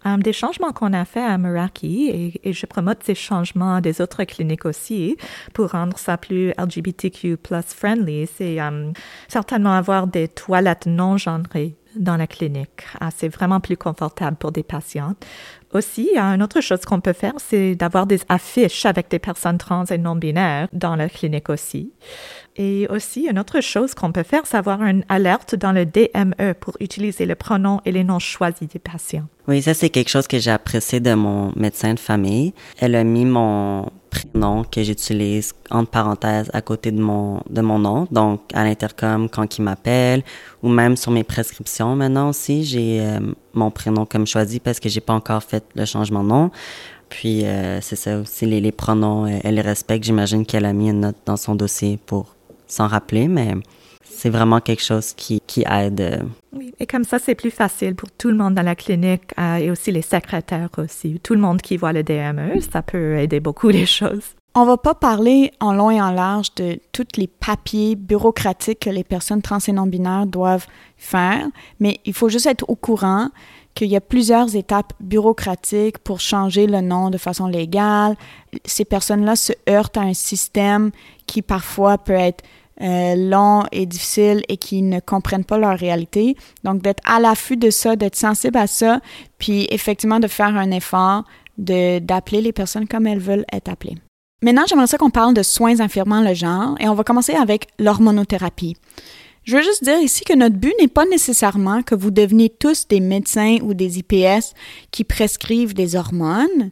Um, 0.03 0.23
des 0.23 0.33
changements 0.33 0.71
qu'on 0.71 0.93
a 0.93 1.05
fait 1.05 1.23
à 1.23 1.37
Meraki 1.37 2.39
et, 2.43 2.53
je 2.53 2.65
promote 2.65 3.03
ces 3.03 3.13
changements 3.13 3.81
des 3.81 4.01
autres 4.01 4.23
cliniques 4.23 4.65
aussi 4.65 5.17
pour 5.53 5.71
rendre 5.71 5.97
ça 5.97 6.17
plus 6.17 6.53
LGBTQ 6.57 7.37
plus 7.37 7.73
friendly. 7.75 8.27
C'est 8.27 8.59
um, 8.59 8.93
certainement 9.27 9.73
avoir 9.73 10.07
des 10.07 10.27
toilettes 10.27 10.87
non 10.87 11.17
genrées 11.17 11.75
dans 11.95 12.17
la 12.17 12.27
clinique. 12.27 12.85
Ah, 12.99 13.09
c'est 13.15 13.29
vraiment 13.29 13.59
plus 13.59 13.77
confortable 13.77 14.37
pour 14.37 14.51
des 14.51 14.63
patientes. 14.63 15.25
Aussi, 15.73 16.09
une 16.15 16.41
autre 16.41 16.61
chose 16.61 16.81
qu'on 16.81 16.99
peut 16.99 17.13
faire, 17.13 17.33
c'est 17.37 17.75
d'avoir 17.75 18.07
des 18.07 18.19
affiches 18.27 18.85
avec 18.85 19.09
des 19.09 19.19
personnes 19.19 19.59
trans 19.59 19.85
et 19.85 19.97
non 19.99 20.15
binaires 20.15 20.67
dans 20.73 20.95
la 20.95 21.09
clinique 21.09 21.49
aussi. 21.49 21.91
Et 22.55 22.87
aussi, 22.89 23.27
une 23.29 23.37
autre 23.37 23.61
chose 23.61 23.93
qu'on 23.93 24.11
peut 24.11 24.23
faire, 24.23 24.41
c'est 24.45 24.57
avoir 24.57 24.81
une 24.81 25.03
alerte 25.09 25.55
dans 25.55 25.71
le 25.71 25.85
DME 25.85 26.53
pour 26.59 26.75
utiliser 26.79 27.25
le 27.25 27.35
pronom 27.35 27.81
et 27.85 27.91
les 27.91 28.03
noms 28.03 28.19
choisis 28.19 28.67
des 28.67 28.79
patients. 28.79 29.27
Oui, 29.47 29.61
ça 29.61 29.73
c'est 29.73 29.89
quelque 29.89 30.09
chose 30.09 30.27
que 30.27 30.39
j'ai 30.39 30.51
apprécié 30.51 30.99
de 30.99 31.13
mon 31.13 31.53
médecin 31.55 31.93
de 31.93 31.99
famille. 31.99 32.53
Elle 32.79 32.95
a 32.95 33.03
mis 33.03 33.25
mon 33.25 33.89
prénom 34.09 34.63
que 34.63 34.83
j'utilise 34.83 35.53
entre 35.69 35.91
parenthèses 35.91 36.49
à 36.53 36.61
côté 36.61 36.91
de 36.91 37.01
mon 37.01 37.41
de 37.49 37.61
mon 37.61 37.79
nom, 37.79 38.07
donc 38.11 38.41
à 38.53 38.63
l'intercom 38.63 39.29
quand 39.29 39.57
il 39.57 39.61
m'appelle 39.63 40.23
ou 40.63 40.69
même 40.69 40.97
sur 40.97 41.11
mes 41.11 41.23
prescriptions 41.23 41.95
maintenant 41.95 42.29
aussi, 42.29 42.63
j'ai 42.63 43.01
euh, 43.01 43.19
mon 43.53 43.71
prénom 43.71 44.05
comme 44.05 44.27
choisi 44.27 44.59
parce 44.59 44.79
que 44.79 44.89
j'ai 44.89 45.01
pas 45.01 45.13
encore 45.13 45.43
fait 45.43 45.63
le 45.75 45.85
changement 45.85 46.23
de 46.23 46.29
nom. 46.29 46.51
Puis 47.09 47.45
euh, 47.45 47.81
c'est 47.81 47.95
ça 47.95 48.19
aussi 48.19 48.45
les, 48.45 48.61
les 48.61 48.71
pronoms, 48.71 49.25
euh, 49.25 49.39
elle 49.43 49.55
les 49.55 49.61
respecte. 49.61 50.03
J'imagine 50.05 50.45
qu'elle 50.45 50.65
a 50.65 50.73
mis 50.73 50.89
une 50.89 51.01
note 51.01 51.17
dans 51.25 51.37
son 51.37 51.55
dossier 51.55 51.99
pour 52.05 52.35
s'en 52.67 52.87
rappeler, 52.87 53.27
mais 53.27 53.55
c'est 54.19 54.29
vraiment 54.29 54.59
quelque 54.59 54.83
chose 54.83 55.13
qui, 55.13 55.41
qui 55.47 55.63
aide. 55.69 56.01
Euh. 56.01 56.19
Oui, 56.51 56.73
et 56.79 56.85
comme 56.85 57.05
ça, 57.05 57.19
c'est 57.19 57.35
plus 57.35 57.51
facile 57.51 57.95
pour 57.95 58.11
tout 58.11 58.27
le 58.27 58.35
monde 58.35 58.53
dans 58.53 58.63
la 58.63 58.75
clinique 58.75 59.31
euh, 59.39 59.55
et 59.55 59.71
aussi 59.71 59.91
les 59.91 60.01
secrétaires 60.01 60.69
aussi. 60.77 61.19
Tout 61.23 61.35
le 61.35 61.39
monde 61.39 61.61
qui 61.61 61.77
voit 61.77 61.93
le 61.93 62.03
DME, 62.03 62.59
ça 62.59 62.81
peut 62.81 63.17
aider 63.17 63.39
beaucoup 63.39 63.69
les 63.69 63.85
choses. 63.85 64.35
On 64.55 64.65
va 64.65 64.75
pas 64.75 64.93
parler 64.93 65.51
en 65.61 65.73
long 65.73 65.89
et 65.89 66.01
en 66.01 66.11
large 66.11 66.53
de 66.55 66.79
tous 66.91 67.05
les 67.15 67.27
papiers 67.27 67.95
bureaucratiques 67.95 68.79
que 68.79 68.89
les 68.89 69.05
personnes 69.05 69.41
trans 69.41 69.59
et 69.65 69.71
non-binaires 69.71 70.25
doivent 70.25 70.67
faire, 70.97 71.47
mais 71.79 71.99
il 72.03 72.13
faut 72.13 72.27
juste 72.27 72.47
être 72.47 72.65
au 72.67 72.75
courant 72.75 73.29
qu'il 73.75 73.87
y 73.87 73.95
a 73.95 74.01
plusieurs 74.01 74.55
étapes 74.55 74.91
bureaucratiques 74.99 75.99
pour 75.99 76.19
changer 76.19 76.67
le 76.67 76.81
nom 76.81 77.09
de 77.09 77.17
façon 77.17 77.47
légale. 77.47 78.17
Ces 78.65 78.83
personnes-là 78.83 79.37
se 79.37 79.53
heurtent 79.69 79.97
à 79.97 80.01
un 80.01 80.13
système 80.13 80.91
qui 81.27 81.41
parfois 81.41 81.97
peut 81.97 82.11
être 82.11 82.43
euh, 82.81 83.15
long 83.15 83.63
et 83.71 83.85
difficile 83.85 84.41
et 84.47 84.57
qui 84.57 84.81
ne 84.81 84.99
comprennent 84.99 85.45
pas 85.45 85.57
leur 85.57 85.77
réalité. 85.77 86.35
Donc, 86.63 86.81
d'être 86.81 87.03
à 87.05 87.19
l'affût 87.19 87.57
de 87.57 87.69
ça, 87.69 87.95
d'être 87.95 88.15
sensible 88.15 88.57
à 88.57 88.67
ça, 88.67 89.01
puis 89.37 89.67
effectivement 89.69 90.19
de 90.19 90.27
faire 90.27 90.55
un 90.55 90.71
effort 90.71 91.23
d'appeler 91.57 92.41
les 92.41 92.53
personnes 92.53 92.87
comme 92.87 93.05
elles 93.05 93.19
veulent 93.19 93.45
être 93.51 93.69
appelées. 93.69 93.97
Maintenant, 94.41 94.63
j'aimerais 94.65 94.87
ça 94.87 94.97
qu'on 94.97 95.09
parle 95.09 95.33
de 95.33 95.43
soins 95.43 95.81
infirmant 95.81 96.21
le 96.21 96.33
genre 96.33 96.77
et 96.79 96.87
on 96.87 96.95
va 96.95 97.03
commencer 97.03 97.33
avec 97.33 97.67
l'hormonothérapie. 97.77 98.77
Je 99.43 99.57
veux 99.57 99.63
juste 99.63 99.83
dire 99.83 99.99
ici 99.99 100.23
que 100.23 100.35
notre 100.35 100.55
but 100.55 100.73
n'est 100.79 100.87
pas 100.87 101.05
nécessairement 101.05 101.81
que 101.81 101.95
vous 101.95 102.11
deveniez 102.11 102.49
tous 102.49 102.87
des 102.87 102.99
médecins 102.99 103.57
ou 103.63 103.73
des 103.73 103.99
IPS 103.99 104.53
qui 104.91 105.03
prescrivent 105.03 105.73
des 105.73 105.95
hormones, 105.95 106.71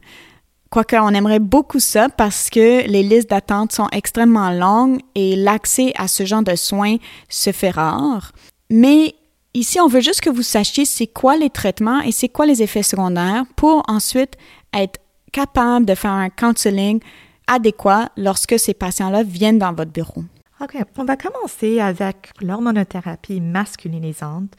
quoique 0.70 0.96
on 0.96 1.10
aimerait 1.10 1.40
beaucoup 1.40 1.80
ça 1.80 2.10
parce 2.10 2.50
que 2.50 2.88
les 2.88 3.04
listes 3.04 3.30
d'attente 3.30 3.72
sont 3.72 3.88
extrêmement 3.92 4.52
longues 4.52 5.00
et 5.16 5.36
l'accès 5.36 5.94
à 5.98 6.08
ce 6.08 6.26
genre 6.26 6.44
de 6.44 6.56
soins 6.56 6.98
se 7.30 7.52
fait 7.52 7.72
rare. 7.72 8.32
Mais 8.70 9.16
ici, 9.54 9.80
on 9.80 9.88
veut 9.88 10.02
juste 10.02 10.22
que 10.22 10.30
vous 10.30 10.44
sachiez 10.44 10.86
c'est 10.86 11.08
quoi 11.08 11.38
les 11.38 11.50
traitements 11.50 12.02
et 12.02 12.12
c'est 12.12 12.30
quoi 12.30 12.46
les 12.46 12.62
effets 12.62 12.84
secondaires 12.84 13.44
pour 13.56 13.84
ensuite 13.88 14.36
être 14.74 15.00
capable 15.32 15.86
de 15.86 15.96
faire 15.96 16.12
un 16.12 16.30
counseling 16.30 17.00
adéquat 17.48 18.10
lorsque 18.18 18.60
ces 18.60 18.74
patients-là 18.74 19.24
viennent 19.24 19.60
dans 19.60 19.74
votre 19.74 19.92
bureau. 19.92 20.24
OK, 20.60 20.76
on 20.98 21.06
va 21.06 21.16
commencer 21.16 21.80
avec 21.80 22.32
l'hormonothérapie 22.42 23.40
masculinisante 23.40 24.54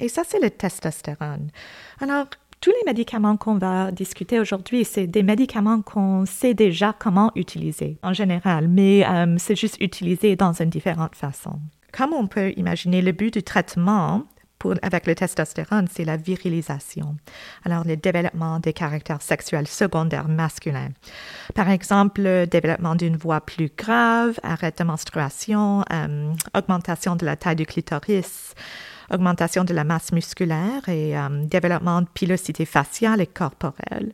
et 0.00 0.08
ça, 0.08 0.22
c'est 0.26 0.40
le 0.40 0.50
testostérone. 0.50 1.50
Alors, 2.00 2.26
tous 2.62 2.70
les 2.70 2.86
médicaments 2.86 3.36
qu'on 3.36 3.56
va 3.56 3.90
discuter 3.90 4.40
aujourd'hui, 4.40 4.84
c'est 4.84 5.08
des 5.08 5.24
médicaments 5.24 5.82
qu'on 5.82 6.24
sait 6.24 6.54
déjà 6.54 6.94
comment 6.96 7.32
utiliser 7.34 7.98
en 8.02 8.14
général, 8.14 8.68
mais 8.68 9.04
euh, 9.06 9.34
c'est 9.38 9.56
juste 9.56 9.76
utilisé 9.80 10.36
dans 10.36 10.52
une 10.52 10.70
différente 10.70 11.16
façon. 11.16 11.58
Comme 11.92 12.14
on 12.14 12.28
peut 12.28 12.52
imaginer, 12.56 13.02
le 13.02 13.12
but 13.12 13.34
du 13.34 13.42
traitement 13.42 14.24
avec 14.82 15.08
le 15.08 15.14
testostérone, 15.16 15.88
c'est 15.90 16.04
la 16.04 16.16
virilisation. 16.16 17.16
Alors, 17.64 17.84
le 17.84 17.96
développement 17.96 18.60
des 18.60 18.72
caractères 18.72 19.20
sexuels 19.20 19.66
secondaires 19.66 20.28
masculins. 20.28 20.90
Par 21.56 21.68
exemple, 21.68 22.22
le 22.22 22.46
développement 22.46 22.94
d'une 22.94 23.16
voix 23.16 23.40
plus 23.40 23.72
grave, 23.76 24.38
arrêt 24.44 24.72
de 24.76 24.84
menstruation, 24.84 25.84
euh, 25.92 26.32
augmentation 26.56 27.16
de 27.16 27.26
la 27.26 27.34
taille 27.34 27.56
du 27.56 27.66
clitoris, 27.66 28.54
augmentation 29.12 29.64
de 29.64 29.74
la 29.74 29.84
masse 29.84 30.12
musculaire 30.12 30.88
et 30.88 31.16
euh, 31.16 31.28
développement 31.44 32.02
de 32.02 32.08
pilosité 32.12 32.64
faciale 32.64 33.20
et 33.20 33.26
corporelle 33.26 34.12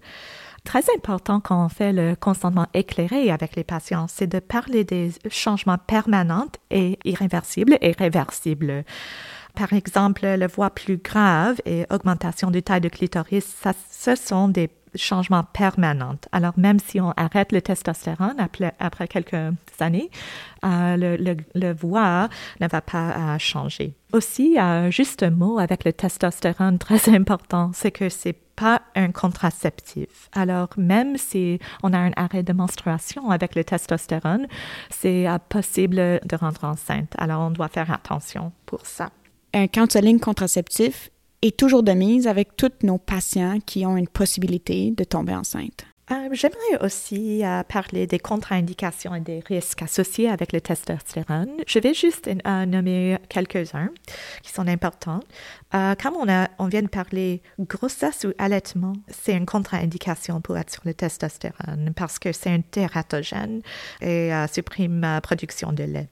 très 0.68 0.84
important 0.94 1.40
quand 1.40 1.64
on 1.64 1.70
fait 1.70 1.94
le 1.94 2.14
consentement 2.14 2.66
éclairé 2.74 3.30
avec 3.30 3.56
les 3.56 3.64
patients, 3.64 4.06
c'est 4.06 4.26
de 4.26 4.38
parler 4.38 4.84
des 4.84 5.12
changements 5.30 5.78
permanents 5.78 6.52
et 6.70 6.98
irréversibles 7.06 7.78
et 7.80 7.92
réversibles. 7.92 8.84
Par 9.54 9.72
exemple, 9.72 10.26
la 10.26 10.46
voix 10.46 10.68
plus 10.68 10.98
grave 10.98 11.56
et 11.64 11.86
augmentation 11.90 12.50
du 12.50 12.62
taille 12.62 12.82
de 12.82 12.90
clitoris, 12.90 13.46
ça, 13.46 13.72
ce 13.90 14.14
sont 14.14 14.48
des 14.48 14.68
changements 14.98 15.44
permanents. 15.44 16.18
Alors, 16.32 16.52
même 16.56 16.78
si 16.78 17.00
on 17.00 17.12
arrête 17.16 17.52
le 17.52 17.62
testostérone 17.62 18.36
après, 18.38 19.08
quelques 19.08 19.54
années, 19.80 20.10
euh, 20.64 20.96
le, 20.96 21.36
le, 21.54 21.72
voix 21.72 22.28
ne 22.60 22.66
va 22.66 22.80
pas 22.80 23.10
euh, 23.10 23.38
changer. 23.38 23.94
Aussi, 24.12 24.58
euh, 24.58 24.90
juste 24.90 25.22
un 25.22 25.30
mot 25.30 25.58
avec 25.58 25.84
le 25.84 25.92
testostérone 25.92 26.78
très 26.78 27.08
important, 27.14 27.70
c'est 27.74 27.90
que 27.90 28.08
c'est 28.08 28.36
pas 28.56 28.82
un 28.96 29.12
contraceptif. 29.12 30.28
Alors, 30.32 30.68
même 30.76 31.16
si 31.16 31.60
on 31.82 31.92
a 31.92 31.98
un 31.98 32.10
arrêt 32.16 32.42
de 32.42 32.52
menstruation 32.52 33.30
avec 33.30 33.54
le 33.54 33.62
testostérone, 33.62 34.48
c'est 34.90 35.26
possible 35.48 35.96
de 35.96 36.36
rendre 36.36 36.64
enceinte. 36.64 37.12
Alors, 37.18 37.42
on 37.42 37.50
doit 37.50 37.68
faire 37.68 37.92
attention 37.92 38.52
pour 38.66 38.84
ça 38.84 39.10
un 39.54 39.66
counseling 39.66 40.20
contraceptif 40.20 41.10
est 41.42 41.57
toujours 41.57 41.83
de 41.83 41.92
mise 41.92 42.26
avec 42.26 42.57
tous 42.57 42.73
nos 42.83 42.99
patients 42.99 43.59
qui 43.64 43.87
ont 43.87 43.97
une 43.97 44.09
possibilité 44.09 44.90
de 44.90 45.04
tomber 45.04 45.35
enceinte. 45.35 45.87
Euh, 46.11 46.28
j'aimerais 46.33 46.83
aussi 46.83 47.45
euh, 47.45 47.62
parler 47.64 48.07
des 48.07 48.18
contre-indications 48.18 49.14
et 49.14 49.21
des 49.21 49.40
risques 49.40 49.83
associés 49.83 50.28
avec 50.30 50.52
le 50.52 50.61
testostérone. 50.61 51.50
Je 51.66 51.78
vais 51.78 51.92
juste 51.92 52.28
euh, 52.28 52.66
nommer 52.66 53.18
quelques-uns 53.28 53.90
qui 54.42 54.52
sont 54.52 54.66
importants. 54.66 55.21
comme 55.73 56.16
on, 56.18 56.28
a, 56.28 56.49
on 56.59 56.66
vient 56.66 56.83
de 56.83 56.88
parler, 56.88 57.42
grossesse 57.59 58.25
ou 58.25 58.33
allaitement, 58.38 58.95
c'est 59.09 59.35
une 59.35 59.47
contre-indication 59.47 60.40
pour 60.40 60.57
être 60.57 60.73
sur 60.73 60.83
le 60.87 60.95
testostérone 60.95 61.92
parce 61.95 62.18
que 62.18 62.33
c'est 62.33 62.50
un 62.50 62.62
tératogène 62.62 63.61
et 64.00 64.30
supprime 64.50 65.00
la 65.02 65.21
production 65.21 65.73
de 65.73 65.85
lait. 65.85 66.09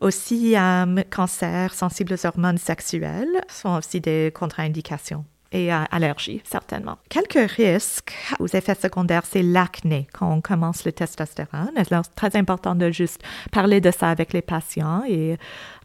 Aussi, 0.00 0.56
euh, 0.56 1.02
cancer 1.10 1.72
sensible 1.72 2.14
aux 2.14 2.26
hormones 2.26 2.58
sexuelles 2.58 3.40
sont 3.48 3.76
aussi 3.76 4.00
des 4.00 4.32
contre-indications 4.34 5.24
et 5.52 5.72
euh, 5.72 5.84
allergies, 5.90 6.42
certainement. 6.44 6.98
Quelques 7.08 7.50
risques 7.50 8.14
aux 8.40 8.48
effets 8.48 8.74
secondaires, 8.74 9.24
c'est 9.24 9.42
l'acné 9.42 10.08
quand 10.12 10.30
on 10.30 10.40
commence 10.40 10.84
le 10.84 10.92
testostérone. 10.92 11.70
C'est 11.76 12.14
très 12.16 12.36
important 12.36 12.74
de 12.74 12.90
juste 12.90 13.22
parler 13.52 13.80
de 13.80 13.90
ça 13.90 14.10
avec 14.10 14.32
les 14.32 14.42
patients 14.42 15.04
et 15.08 15.32
euh, 15.32 15.36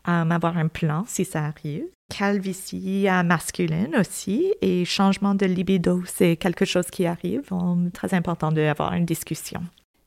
avoir 0.06 0.58
un 0.58 0.68
plan 0.68 1.04
si 1.08 1.24
ça 1.24 1.46
arrive. 1.46 1.84
Calvitie 2.10 3.08
masculine 3.24 3.96
aussi 4.00 4.52
et 4.62 4.84
changement 4.84 5.36
de 5.36 5.46
libido, 5.46 6.02
c'est 6.08 6.38
quelque 6.38 6.66
chose 6.66 6.88
qui 6.90 7.06
arrive. 7.06 7.44
Très 7.94 8.16
important 8.16 8.52
d'avoir 8.52 8.94
une 8.94 9.06
discussion. 9.06 9.62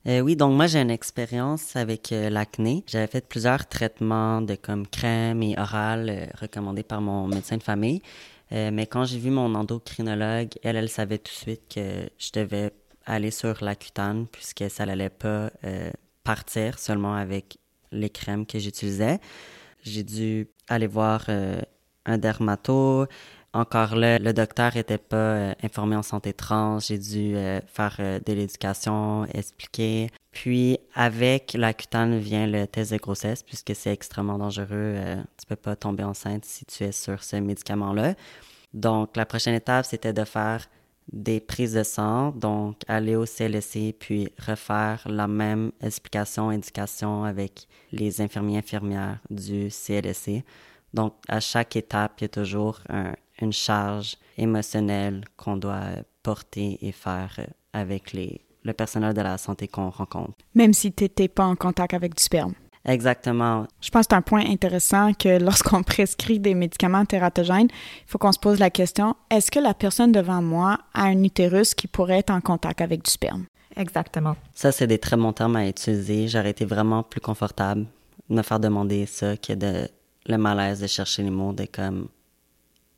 Euh, 0.08 0.20
oui, 0.20 0.34
donc 0.34 0.56
moi 0.56 0.66
j'ai 0.66 0.80
une 0.80 0.90
expérience 0.90 1.76
avec 1.76 2.10
euh, 2.10 2.28
l'acné. 2.28 2.82
J'avais 2.88 3.06
fait 3.06 3.26
plusieurs 3.26 3.68
traitements 3.68 4.40
de 4.40 4.56
comme 4.56 4.86
crème 4.86 5.42
et 5.44 5.56
oral 5.56 6.08
euh, 6.10 6.26
recommandés 6.40 6.82
par 6.82 7.00
mon 7.00 7.28
médecin 7.28 7.56
de 7.56 7.62
famille. 7.62 8.02
mais 8.50 8.86
quand 8.86 9.04
j'ai 9.06 9.18
vu 9.18 9.30
mon 9.30 9.54
endocrinologue, 9.54 10.50
elle, 10.62 10.76
elle 10.76 10.88
savait 10.90 11.18
tout 11.18 11.32
de 11.32 11.36
suite 11.36 11.62
que 11.74 12.10
je 12.18 12.30
devais 12.32 12.72
aller 13.06 13.30
sur 13.30 13.64
l'accutane 13.64 14.26
puisque 14.26 14.68
ça 14.70 14.84
n'allait 14.84 15.08
pas 15.08 15.50
partir 16.22 16.78
seulement 16.78 17.14
avec 17.14 17.56
les 17.92 18.10
crèmes 18.10 18.44
que 18.44 18.58
j'utilisais. 18.58 19.20
J'ai 19.84 20.02
dû 20.04 20.48
aller 20.68 20.86
voir 20.86 21.30
un 22.04 22.18
dermato, 22.18 23.06
encore 23.54 23.96
là, 23.96 24.18
le 24.18 24.32
docteur 24.32 24.74
n'était 24.74 24.98
pas 24.98 25.16
euh, 25.16 25.54
informé 25.62 25.96
en 25.96 26.02
santé 26.02 26.32
trans. 26.32 26.78
J'ai 26.78 26.98
dû 26.98 27.36
euh, 27.36 27.60
faire 27.66 27.96
euh, 28.00 28.18
de 28.24 28.32
l'éducation, 28.32 29.26
expliquer. 29.26 30.08
Puis, 30.30 30.78
avec 30.94 31.52
la 31.52 31.74
cutane 31.74 32.18
vient 32.18 32.46
le 32.46 32.66
test 32.66 32.92
de 32.92 32.96
grossesse, 32.96 33.42
puisque 33.42 33.74
c'est 33.74 33.92
extrêmement 33.92 34.38
dangereux. 34.38 34.96
tu 35.38 35.46
peux 35.46 35.56
pas 35.56 35.76
tomber 35.76 36.04
enceinte 36.04 36.46
si 36.46 36.64
tu 36.64 36.84
es 36.84 36.92
sur 36.92 37.22
ce 37.22 37.36
médicament-là. 37.36 38.14
Donc, 38.72 39.14
la 39.16 39.26
prochaine 39.26 39.54
étape, 39.54 39.84
c'était 39.84 40.14
de 40.14 40.24
faire 40.24 40.66
des 41.12 41.40
prises 41.40 41.74
de 41.74 41.82
sang, 41.82 42.30
donc 42.30 42.76
aller 42.88 43.14
au 43.16 43.26
CLSC, 43.26 43.94
puis 43.98 44.30
refaire 44.38 45.02
la 45.06 45.28
même 45.28 45.72
explication, 45.82 46.50
éducation 46.50 47.24
avec 47.24 47.68
les 47.90 48.22
infirmiers 48.22 48.56
infirmières 48.56 49.18
du 49.28 49.68
CLSC. 49.68 50.44
Donc, 50.94 51.14
à 51.28 51.40
chaque 51.40 51.76
étape, 51.76 52.20
il 52.20 52.24
y 52.24 52.26
a 52.26 52.28
toujours 52.28 52.80
un, 52.88 53.12
une 53.42 53.52
charge 53.52 54.16
émotionnelle 54.38 55.24
qu'on 55.36 55.56
doit 55.56 55.82
porter 56.22 56.78
et 56.80 56.92
faire 56.92 57.38
avec 57.72 58.12
les, 58.12 58.40
le 58.64 58.72
personnel 58.72 59.14
de 59.14 59.20
la 59.20 59.38
santé 59.38 59.68
qu'on 59.68 59.90
rencontre. 59.90 60.34
Même 60.54 60.72
si 60.72 60.92
tu 60.92 61.04
n'étais 61.04 61.28
pas 61.28 61.44
en 61.44 61.56
contact 61.56 61.94
avec 61.94 62.14
du 62.14 62.22
sperme. 62.22 62.54
Exactement. 62.84 63.66
Je 63.80 63.90
pense 63.90 64.06
que 64.06 64.08
c'est 64.10 64.16
un 64.16 64.22
point 64.22 64.44
intéressant 64.44 65.12
que 65.14 65.38
lorsqu'on 65.42 65.82
prescrit 65.82 66.40
des 66.40 66.54
médicaments 66.54 67.04
tératogènes, 67.04 67.68
il 67.70 68.10
faut 68.10 68.18
qu'on 68.18 68.32
se 68.32 68.38
pose 68.38 68.58
la 68.58 68.70
question, 68.70 69.14
est-ce 69.30 69.50
que 69.50 69.60
la 69.60 69.74
personne 69.74 70.12
devant 70.12 70.42
moi 70.42 70.78
a 70.94 71.04
un 71.04 71.22
utérus 71.22 71.74
qui 71.74 71.86
pourrait 71.86 72.18
être 72.18 72.30
en 72.30 72.40
contact 72.40 72.80
avec 72.80 73.04
du 73.04 73.10
sperme? 73.10 73.46
Exactement. 73.76 74.36
Ça, 74.54 74.72
c'est 74.72 74.86
des 74.86 74.98
très 74.98 75.16
bons 75.16 75.32
termes 75.32 75.56
à 75.56 75.66
utiliser. 75.66 76.28
J'aurais 76.28 76.50
été 76.50 76.64
vraiment 76.64 77.02
plus 77.02 77.20
confortable 77.20 77.86
de 78.28 78.34
me 78.34 78.42
faire 78.42 78.60
demander 78.60 79.06
ça 79.06 79.36
que 79.36 79.54
de 79.54 79.88
le 80.26 80.36
malaise 80.36 80.80
de 80.80 80.86
chercher 80.86 81.22
les 81.22 81.30
mots 81.30 81.52
de 81.52 81.64
comme 81.64 82.08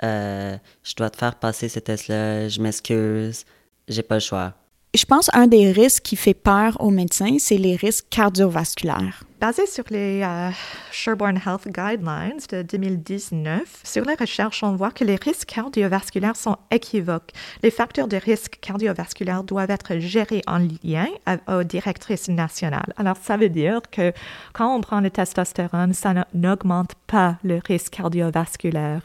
euh, 0.04 0.56
je 0.82 0.94
dois 0.94 1.11
te 1.11 1.16
faire 1.16 1.34
passer 1.37 1.68
ce 1.68 1.78
test-là, 1.78 2.49
je 2.49 2.61
m'excuse, 2.61 3.44
j'ai 3.88 4.02
pas 4.02 4.16
le 4.16 4.20
choix. 4.20 4.54
Je 4.94 5.04
pense 5.04 5.28
qu'un 5.28 5.46
des 5.46 5.73
risques 5.73 6.04
qui 6.04 6.16
fait 6.16 6.34
peur 6.34 6.76
aux 6.80 6.90
médecins, 6.90 7.37
c'est 7.38 7.56
les 7.56 7.75
risques 7.75 8.06
cardiovasculaires. 8.11 9.25
Basé 9.44 9.66
sur 9.66 9.84
les 9.90 10.22
euh, 10.22 10.48
Sherborne 10.90 11.36
Health 11.36 11.68
Guidelines 11.68 12.40
de 12.50 12.62
2019, 12.62 13.82
sur 13.84 14.02
les 14.06 14.14
recherches, 14.14 14.62
on 14.62 14.74
voit 14.74 14.90
que 14.90 15.04
les 15.04 15.16
risques 15.16 15.48
cardiovasculaires 15.48 16.34
sont 16.34 16.56
équivoques. 16.70 17.30
Les 17.62 17.70
facteurs 17.70 18.08
de 18.08 18.16
risque 18.16 18.58
cardiovasculaire 18.62 19.44
doivent 19.44 19.70
être 19.70 19.98
gérés 19.98 20.40
en 20.46 20.66
lien 20.82 21.08
aux 21.46 21.62
directrices 21.62 22.30
nationales. 22.30 22.94
Alors, 22.96 23.18
ça 23.18 23.36
veut 23.36 23.50
dire 23.50 23.82
que 23.92 24.14
quand 24.54 24.74
on 24.74 24.80
prend 24.80 25.00
le 25.00 25.10
testostérone, 25.10 25.92
ça 25.92 26.14
n'augmente 26.32 26.94
pas 27.06 27.36
le 27.44 27.60
risque 27.68 27.92
cardiovasculaire 27.92 29.02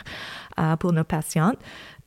euh, 0.57 0.77
pour 0.77 0.93
nos 0.93 1.03
patientes. 1.03 1.59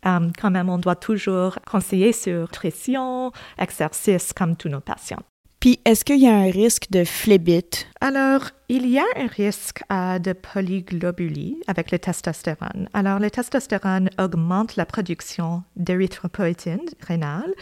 Euh, 0.07 0.31
quand 0.41 0.51
même, 0.51 0.71
on 0.71 0.79
doit 0.79 0.97
toujours 0.97 1.59
conseiller 1.71 2.15
sur 2.15 2.41
nutrition, 2.41 3.31
exercice 3.59 4.33
comme 4.33 4.57
tous 4.57 4.71
nos 4.71 4.81
patients. 4.81 5.23
Puis, 5.63 5.79
est-ce 5.85 6.05
qu'il 6.05 6.19
y 6.19 6.27
a 6.27 6.35
un 6.35 6.51
risque 6.51 6.91
de 6.91 7.05
phlébite? 7.05 7.87
Alors, 8.01 8.51
il 8.69 8.89
y 8.89 8.99
a 8.99 9.05
un 9.15 9.29
risque 9.29 9.85
euh, 9.93 10.19
de 10.19 10.33
polyglobulie 10.33 11.63
avec 11.69 11.93
le 11.93 12.01
testostérone. 12.01 12.89
Alors, 12.95 13.21
le 13.21 13.31
testostérone 13.31 14.11
augmente 14.19 14.75
la 14.75 14.87
production 14.87 15.63
d'érythropoïétine 15.77 16.81
rénale 17.07 17.55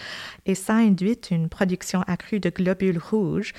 et 0.47 0.55
ça 0.55 0.77
induit 0.77 1.21
une 1.31 1.51
production 1.51 2.01
accrue 2.07 2.41
de 2.41 2.49
globules 2.49 2.97
rouges 2.97 3.53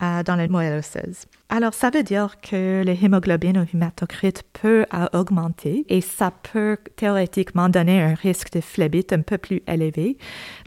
dans 0.00 0.36
la 0.36 0.48
moelle 0.48 0.78
osseuse. 0.78 1.24
Alors, 1.48 1.74
ça 1.74 1.90
veut 1.90 2.02
dire 2.02 2.40
que 2.40 2.82
l'hémoglobine 2.84 3.58
au 3.58 3.64
hématocrite 3.72 4.42
peut 4.52 4.84
euh, 4.92 5.06
augmenter 5.12 5.86
et 5.88 6.00
ça 6.00 6.32
peut 6.52 6.76
théoriquement 6.96 7.68
donner 7.68 8.02
un 8.02 8.14
risque 8.14 8.52
de 8.52 8.60
phlébite 8.60 9.12
un 9.12 9.22
peu 9.22 9.38
plus 9.38 9.62
élevé. 9.68 10.18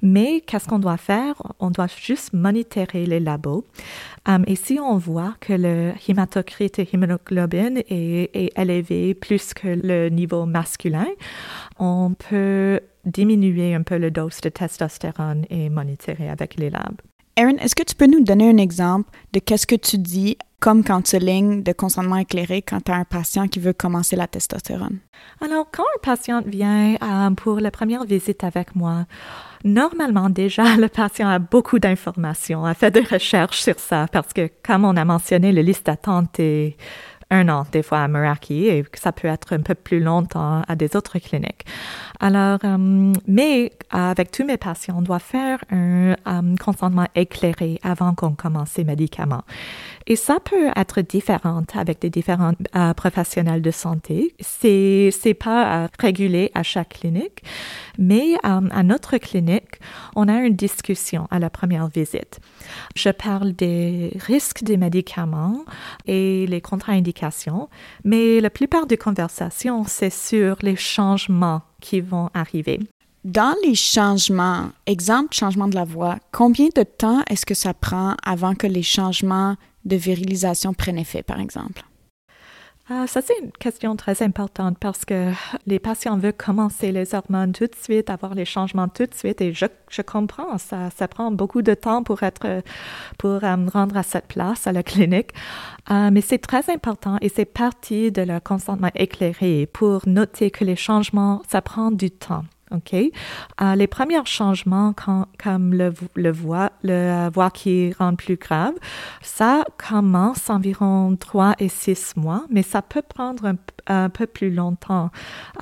Mais 0.01 0.41
qu'est-ce 0.41 0.69
qu'on 0.69 0.79
doit 0.79 0.97
faire? 0.97 1.35
On 1.59 1.69
doit 1.69 1.87
juste 1.87 2.31
monitorer 2.31 3.05
les 3.05 3.19
labos. 3.19 3.65
Um, 4.25 4.45
et 4.47 4.55
si 4.55 4.79
on 4.79 4.97
voit 4.97 5.35
que 5.41 5.53
le 5.53 5.93
hématocrite 6.07 6.79
et 6.79 6.87
hémoglobine 6.93 7.83
est, 7.89 8.29
est 8.33 8.57
élevé 8.57 9.13
plus 9.15 9.53
que 9.53 9.67
le 9.67 10.07
niveau 10.07 10.45
masculin, 10.45 11.07
on 11.77 12.13
peut 12.13 12.79
diminuer 13.05 13.75
un 13.75 13.83
peu 13.83 13.97
le 13.97 14.11
dose 14.11 14.39
de 14.41 14.49
testostérone 14.49 15.45
et 15.49 15.69
monitorer 15.69 16.29
avec 16.29 16.55
les 16.55 16.69
labs. 16.69 17.01
Erin, 17.39 17.55
est-ce 17.61 17.73
que 17.73 17.83
tu 17.83 17.95
peux 17.95 18.05
nous 18.05 18.21
donner 18.21 18.49
un 18.49 18.57
exemple 18.57 19.09
de 19.31 19.39
qu'est-ce 19.39 19.65
que 19.65 19.75
tu 19.75 19.97
dis 19.97 20.37
comme 20.59 20.83
counseling 20.83 21.63
de 21.63 21.71
consentement 21.71 22.17
éclairé 22.17 22.61
quand 22.61 22.81
tu 22.83 22.91
as 22.91 22.95
un 22.95 23.05
patient 23.05 23.47
qui 23.47 23.61
veut 23.61 23.71
commencer 23.71 24.17
la 24.17 24.27
testostérone? 24.27 24.99
Alors, 25.39 25.67
quand 25.71 25.83
un 25.83 26.01
patient 26.01 26.41
vient 26.45 26.97
euh, 27.01 27.29
pour 27.31 27.61
la 27.61 27.71
première 27.71 28.03
visite 28.03 28.43
avec 28.43 28.75
moi, 28.75 29.05
normalement 29.63 30.29
déjà 30.29 30.63
le 30.75 30.89
patient 30.89 31.29
a 31.29 31.39
beaucoup 31.39 31.79
d'informations, 31.79 32.65
a 32.65 32.73
fait 32.73 32.91
des 32.91 33.03
recherches 33.03 33.61
sur 33.61 33.79
ça 33.79 34.07
parce 34.11 34.33
que, 34.33 34.49
comme 34.61 34.83
on 34.83 34.97
a 34.97 35.05
mentionné, 35.05 35.53
la 35.53 35.61
liste 35.61 35.85
d'attente 35.85 36.37
est 36.41 36.75
un 37.31 37.47
an 37.47 37.65
des 37.71 37.83
fois 37.83 37.99
à 37.99 38.09
Meraki 38.09 38.67
et 38.67 38.83
ça 38.95 39.13
peut 39.13 39.29
être 39.29 39.53
un 39.53 39.61
peu 39.61 39.75
plus 39.75 40.01
longtemps 40.01 40.61
à 40.67 40.75
des 40.75 40.93
autres 40.95 41.19
cliniques. 41.19 41.65
Alors, 42.21 42.59
euh, 42.65 43.13
mais 43.27 43.71
avec 43.91 44.31
tous 44.31 44.43
mes 44.43 44.57
patients, 44.57 44.95
on 44.97 45.01
doit 45.01 45.19
faire 45.19 45.63
un 45.71 46.15
euh, 46.27 46.55
consentement 46.61 47.07
éclairé 47.15 47.79
avant 47.81 48.13
qu'on 48.13 48.33
commence 48.33 48.71
ces 48.71 48.83
médicaments. 48.83 49.43
Et 50.05 50.17
ça 50.17 50.39
peut 50.43 50.69
être 50.75 50.99
différent 50.99 51.63
avec 51.73 52.01
des 52.01 52.09
différents 52.09 52.51
euh, 52.75 52.93
professionnels 52.93 53.61
de 53.61 53.71
santé. 53.71 54.35
C'est 54.41 55.11
c'est 55.11 55.33
pas 55.33 55.87
régulé 55.97 56.51
à 56.55 56.63
chaque 56.63 56.89
clinique, 56.89 57.41
mais 57.97 58.35
à 58.43 58.83
notre 58.83 59.17
clinique, 59.17 59.79
on 60.15 60.27
a 60.27 60.41
une 60.41 60.55
discussion 60.55 61.27
à 61.31 61.39
la 61.39 61.49
première 61.49 61.87
visite. 61.87 62.39
Je 62.95 63.09
parle 63.09 63.53
des 63.53 64.11
risques 64.19 64.63
des 64.63 64.77
médicaments 64.77 65.63
et 66.05 66.47
les 66.47 66.61
contre-indications, 66.61 67.69
mais 68.03 68.41
la 68.41 68.49
plupart 68.49 68.87
des 68.87 68.97
conversations, 68.97 69.85
c'est 69.85 70.09
sur 70.09 70.57
les 70.61 70.75
changements 70.75 71.61
qui 71.79 72.01
vont 72.01 72.29
arriver. 72.33 72.79
Dans 73.25 73.55
les 73.63 73.75
changements, 73.75 74.69
exemple 74.85 75.35
changement 75.35 75.67
de 75.67 75.75
la 75.75 75.83
voix, 75.83 76.19
combien 76.31 76.69
de 76.75 76.83
temps 76.83 77.21
est-ce 77.29 77.45
que 77.45 77.53
ça 77.53 77.73
prend 77.73 78.15
avant 78.23 78.55
que 78.55 78.67
les 78.67 78.83
changements 78.83 79.55
de 79.83 79.95
virilisation 79.97 80.73
prennent 80.73 80.97
effet, 80.97 81.23
par 81.23 81.39
exemple? 81.39 81.83
Ah, 82.91 83.05
ça, 83.05 83.21
c'est 83.21 83.37
une 83.39 83.51
question 83.51 83.95
très 83.95 84.23
importante 84.23 84.79
parce 84.79 85.05
que 85.05 85.31
les 85.67 85.77
patients 85.77 86.17
veulent 86.17 86.33
commencer 86.33 86.91
les 86.91 87.13
hormones 87.13 87.51
tout 87.51 87.67
de 87.67 87.75
suite, 87.79 88.09
avoir 88.09 88.33
les 88.33 88.45
changements 88.45 88.87
tout 88.87 89.05
de 89.05 89.13
suite 89.13 89.41
et 89.41 89.53
je, 89.53 89.67
je 89.91 90.01
comprends, 90.01 90.57
ça, 90.57 90.89
ça 90.89 91.07
prend 91.07 91.29
beaucoup 91.29 91.61
de 91.61 91.75
temps 91.75 92.01
pour 92.01 92.23
être, 92.23 92.63
pour 93.19 93.43
euh, 93.43 93.55
rendre 93.71 93.95
à 93.95 94.01
cette 94.01 94.25
place 94.25 94.65
à 94.65 94.71
la 94.71 94.81
clinique. 94.81 95.29
Euh, 95.91 96.09
mais 96.11 96.21
c'est 96.21 96.39
très 96.39 96.67
important 96.73 97.17
et 97.21 97.29
c'est 97.29 97.45
partie 97.45 98.11
de 98.11 98.23
leur 98.23 98.41
consentement 98.41 98.89
éclairé 98.95 99.69
pour 99.71 100.01
noter 100.07 100.49
que 100.49 100.65
les 100.65 100.75
changements, 100.75 101.43
ça 101.47 101.61
prend 101.61 101.91
du 101.91 102.09
temps. 102.09 102.43
OK? 102.71 102.93
Euh, 102.93 103.75
les 103.75 103.87
premiers 103.87 104.25
changements, 104.25 104.93
comme 104.93 105.73
le, 105.73 105.93
le 106.15 106.31
voix, 106.31 106.71
le 106.83 107.29
voix 107.29 107.49
qui 107.49 107.93
rend 107.93 108.15
plus 108.15 108.35
grave, 108.35 108.73
ça 109.21 109.65
commence 109.77 110.49
environ 110.49 111.15
3 111.15 111.55
et 111.59 111.69
6 111.69 112.15
mois, 112.17 112.45
mais 112.49 112.61
ça 112.61 112.81
peut 112.81 113.01
prendre 113.01 113.53
un, 113.87 114.09
peu 114.09 114.27
plus 114.27 114.51
longtemps, 114.53 115.09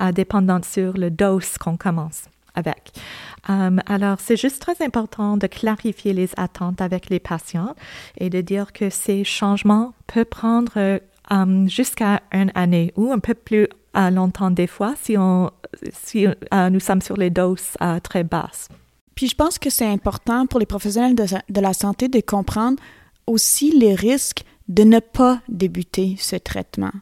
euh, 0.00 0.12
dépendant 0.12 0.60
sur 0.62 0.92
le 0.98 1.10
dose 1.10 1.56
qu'on 1.58 1.76
commence 1.76 2.24
avec. 2.54 2.92
Euh, 3.48 3.76
alors, 3.86 4.18
c'est 4.20 4.36
juste 4.36 4.60
très 4.60 4.84
important 4.84 5.36
de 5.36 5.46
clarifier 5.46 6.12
les 6.12 6.30
attentes 6.36 6.80
avec 6.82 7.08
les 7.08 7.20
patients 7.20 7.74
et 8.18 8.28
de 8.28 8.40
dire 8.40 8.72
que 8.72 8.90
ces 8.90 9.24
changements 9.24 9.94
peuvent 10.06 10.24
prendre 10.26 11.00
jusqu'à 11.66 12.20
une 12.32 12.50
année 12.54 12.92
ou 12.96 13.12
un 13.12 13.18
peu 13.18 13.34
plus 13.34 13.68
longtemps 14.10 14.50
des 14.50 14.66
fois 14.66 14.94
si, 15.02 15.16
on, 15.16 15.50
si 15.92 16.26
euh, 16.26 16.70
nous 16.70 16.80
sommes 16.80 17.02
sur 17.02 17.16
les 17.16 17.30
doses 17.30 17.76
euh, 17.82 18.00
très 18.00 18.24
basses. 18.24 18.68
Puis 19.14 19.28
je 19.28 19.34
pense 19.34 19.58
que 19.58 19.70
c'est 19.70 19.86
important 19.86 20.46
pour 20.46 20.60
les 20.60 20.66
professionnels 20.66 21.14
de, 21.14 21.24
de, 21.48 21.60
la 21.60 21.72
santé 21.72 22.08
de 22.08 22.20
comprendre 22.20 22.80
aussi 23.26 23.76
les 23.76 23.94
risques 23.94 24.44
de 24.68 24.84
ne 24.84 25.00
pas 25.00 25.40
débuter 25.48 26.16
ce 26.18 26.36
traitement. 26.36 26.92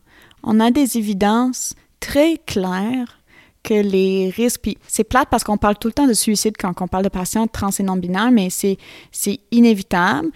On 0.43 0.61
a 0.61 0.71
des 0.71 0.97
évidences 0.97 1.75
très 2.01 2.39
claires 2.39 3.21
que 3.63 3.75
les 3.75 4.31
risques, 4.31 4.61
puis 4.63 4.79
c'est 4.87 5.05
plate 5.05 5.29
parce 5.29 5.43
qu'on 5.43 5.59
parle 5.59 5.77
tout 5.77 5.89
le 5.89 5.93
temps 5.93 6.07
de 6.07 6.13
suicide 6.15 6.55
quand 6.57 6.81
on 6.81 6.87
parle 6.87 7.05
de 7.05 7.09
patients 7.09 7.49
trans 7.49 7.71
et 7.71 7.83
non-binaires, 7.83 8.31
mais 8.31 8.49
c'est 8.49 8.79
inévitable. 9.51 10.29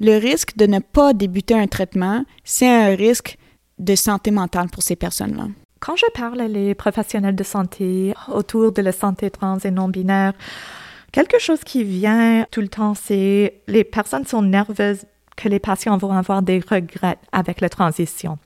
Le 0.00 0.18
risque 0.18 0.56
de 0.56 0.66
ne 0.66 0.80
pas 0.80 1.14
débuter 1.14 1.54
un 1.54 1.66
traitement, 1.66 2.24
c'est 2.44 2.68
un 2.68 2.94
risque 2.94 3.38
de 3.78 3.94
santé 3.94 4.30
mentale 4.30 4.68
pour 4.68 4.82
ces 4.82 4.96
personnes-là. 4.96 5.48
Quand 5.84 5.96
je 5.96 6.06
parle 6.14 6.40
à 6.40 6.48
les 6.48 6.74
professionnels 6.74 7.36
de 7.36 7.44
santé 7.44 8.14
autour 8.28 8.72
de 8.72 8.80
la 8.80 8.92
santé 8.92 9.28
trans 9.28 9.58
et 9.58 9.70
non 9.70 9.88
binaire, 9.88 10.32
quelque 11.12 11.38
chose 11.38 11.60
qui 11.62 11.84
vient 11.84 12.46
tout 12.50 12.62
le 12.62 12.68
temps, 12.68 12.94
c'est 12.94 13.60
les 13.66 13.84
personnes 13.84 14.24
sont 14.24 14.40
nerveuses 14.40 15.04
que 15.36 15.46
les 15.50 15.58
patients 15.58 15.98
vont 15.98 16.12
avoir 16.12 16.40
des 16.40 16.62
regrets 16.66 17.18
avec 17.32 17.60
la 17.60 17.68
transition. 17.68 18.38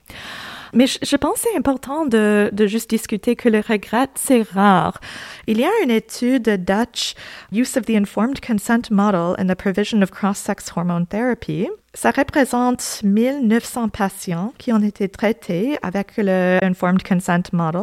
Mais 0.73 0.85
je, 0.85 1.15
pense 1.15 1.37
c'est 1.37 1.57
important 1.57 2.05
de, 2.05 2.49
de, 2.51 2.67
juste 2.67 2.89
discuter 2.89 3.37
que 3.37 3.47
le 3.47 3.61
regret, 3.65 4.09
c'est 4.15 4.41
rare. 4.41 4.99
Il 5.47 5.59
y 5.59 5.63
a 5.63 5.71
une 5.81 5.91
étude 5.91 6.43
Dutch 6.43 7.15
Use 7.53 7.77
of 7.77 7.85
the 7.85 7.91
Informed 7.91 8.41
Consent 8.41 8.91
Model 8.91 9.35
in 9.37 9.47
the 9.47 9.57
Provision 9.57 10.01
of 10.01 10.11
Cross-Sex 10.11 10.73
Hormone 10.75 11.07
Therapy 11.07 11.69
ça 11.99 12.11
représente 12.11 13.01
1900 13.03 13.89
patients 13.89 14.53
qui 14.57 14.71
ont 14.71 14.81
été 14.81 15.09
traités 15.09 15.77
avec 15.81 16.13
le 16.15 16.57
Informed 16.63 17.03
Consent 17.03 17.41
Model 17.51 17.81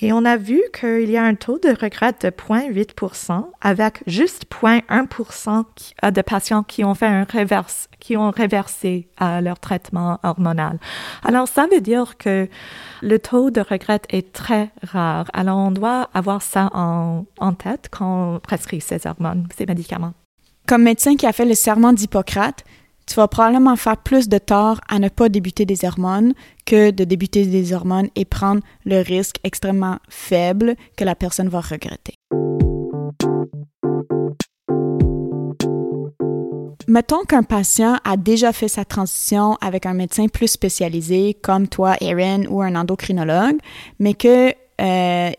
et 0.00 0.14
on 0.14 0.24
a 0.24 0.38
vu 0.38 0.62
qu'il 0.72 1.10
y 1.10 1.18
a 1.18 1.22
un 1.22 1.34
taux 1.34 1.58
de 1.58 1.68
regret 1.68 2.14
de 2.18 2.30
0,8% 2.30 3.44
avec 3.60 4.02
juste 4.06 4.46
0,1% 4.50 5.64
euh, 6.02 6.10
de 6.10 6.22
patients 6.22 6.62
qui 6.62 6.82
ont 6.82 6.94
fait 6.94 7.04
un 7.04 7.24
reverse, 7.24 7.90
qui 8.00 8.16
ont 8.16 8.30
reversé 8.30 9.10
euh, 9.20 9.42
leur 9.42 9.60
traitement 9.60 10.18
hormonal. 10.22 10.78
Alors 11.22 11.46
ça 11.46 11.66
veut 11.70 11.82
dire 11.82 12.16
que 12.16 12.48
le 13.02 13.18
taux 13.18 13.50
de 13.50 13.60
regret 13.60 14.00
est 14.08 14.32
très 14.32 14.70
rare. 14.82 15.26
Alors 15.34 15.58
on 15.58 15.72
doit 15.72 16.08
avoir 16.14 16.40
ça 16.40 16.70
en 16.72 17.52
tête 17.52 17.88
quand 17.90 18.36
on 18.36 18.40
prescrit 18.40 18.80
ces 18.80 19.06
hormones, 19.06 19.46
ces 19.54 19.66
médicaments. 19.66 20.14
Comme 20.66 20.84
médecin 20.84 21.16
qui 21.16 21.26
a 21.26 21.32
fait 21.34 21.44
le 21.44 21.54
serment 21.54 21.92
d'Hippocrate, 21.92 22.64
tu 23.06 23.14
vas 23.14 23.28
probablement 23.28 23.76
faire 23.76 23.96
plus 23.96 24.28
de 24.28 24.38
tort 24.38 24.80
à 24.88 24.98
ne 24.98 25.08
pas 25.08 25.28
débuter 25.28 25.64
des 25.64 25.84
hormones 25.84 26.34
que 26.64 26.90
de 26.90 27.04
débuter 27.04 27.46
des 27.46 27.72
hormones 27.72 28.08
et 28.16 28.24
prendre 28.24 28.62
le 28.84 29.00
risque 29.00 29.36
extrêmement 29.44 29.98
faible 30.08 30.74
que 30.96 31.04
la 31.04 31.14
personne 31.14 31.48
va 31.48 31.60
regretter. 31.60 32.14
Mettons 36.88 37.24
qu'un 37.24 37.42
patient 37.42 37.98
a 38.04 38.16
déjà 38.16 38.52
fait 38.52 38.68
sa 38.68 38.84
transition 38.84 39.56
avec 39.60 39.86
un 39.86 39.94
médecin 39.94 40.28
plus 40.28 40.48
spécialisé 40.48 41.34
comme 41.34 41.66
toi, 41.66 41.96
Erin, 42.00 42.44
ou 42.48 42.62
un 42.62 42.76
endocrinologue, 42.76 43.56
mais 43.98 44.14
que 44.14 44.52
euh, 44.80 45.30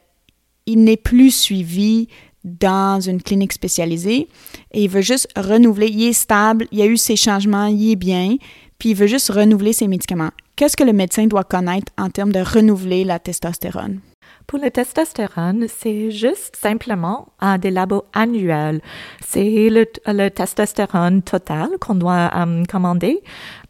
il 0.65 0.83
n'est 0.83 0.97
plus 0.97 1.31
suivi 1.31 2.09
dans 2.43 2.99
une 2.99 3.21
clinique 3.21 3.53
spécialisée 3.53 4.27
et 4.71 4.83
il 4.83 4.89
veut 4.89 5.01
juste 5.01 5.27
renouveler, 5.35 5.87
il 5.87 6.07
est 6.07 6.13
stable, 6.13 6.67
il 6.71 6.79
y 6.79 6.81
a 6.81 6.85
eu 6.85 6.97
ses 6.97 7.15
changements, 7.15 7.65
il 7.65 7.91
est 7.91 7.95
bien, 7.95 8.35
puis 8.79 8.89
il 8.89 8.95
veut 8.95 9.07
juste 9.07 9.29
renouveler 9.29 9.73
ses 9.73 9.87
médicaments. 9.87 10.31
Qu'est-ce 10.55 10.77
que 10.77 10.83
le 10.83 10.93
médecin 10.93 11.27
doit 11.27 11.43
connaître 11.43 11.91
en 11.97 12.09
termes 12.09 12.31
de 12.31 12.39
renouveler 12.39 13.03
la 13.03 13.19
testostérone? 13.19 13.99
Pour 14.47 14.59
la 14.59 14.71
testostérone, 14.71 15.67
c'est 15.67 16.09
juste 16.09 16.55
simplement 16.55 17.27
un 17.41 17.57
des 17.57 17.69
labos 17.69 18.05
annuels. 18.13 18.81
C'est 19.19 19.69
le, 19.69 19.85
le, 20.05 20.29
testostérone 20.29 21.21
total 21.21 21.69
qu'on 21.81 21.95
doit 21.95 22.31
euh, 22.33 22.63
commander, 22.63 23.21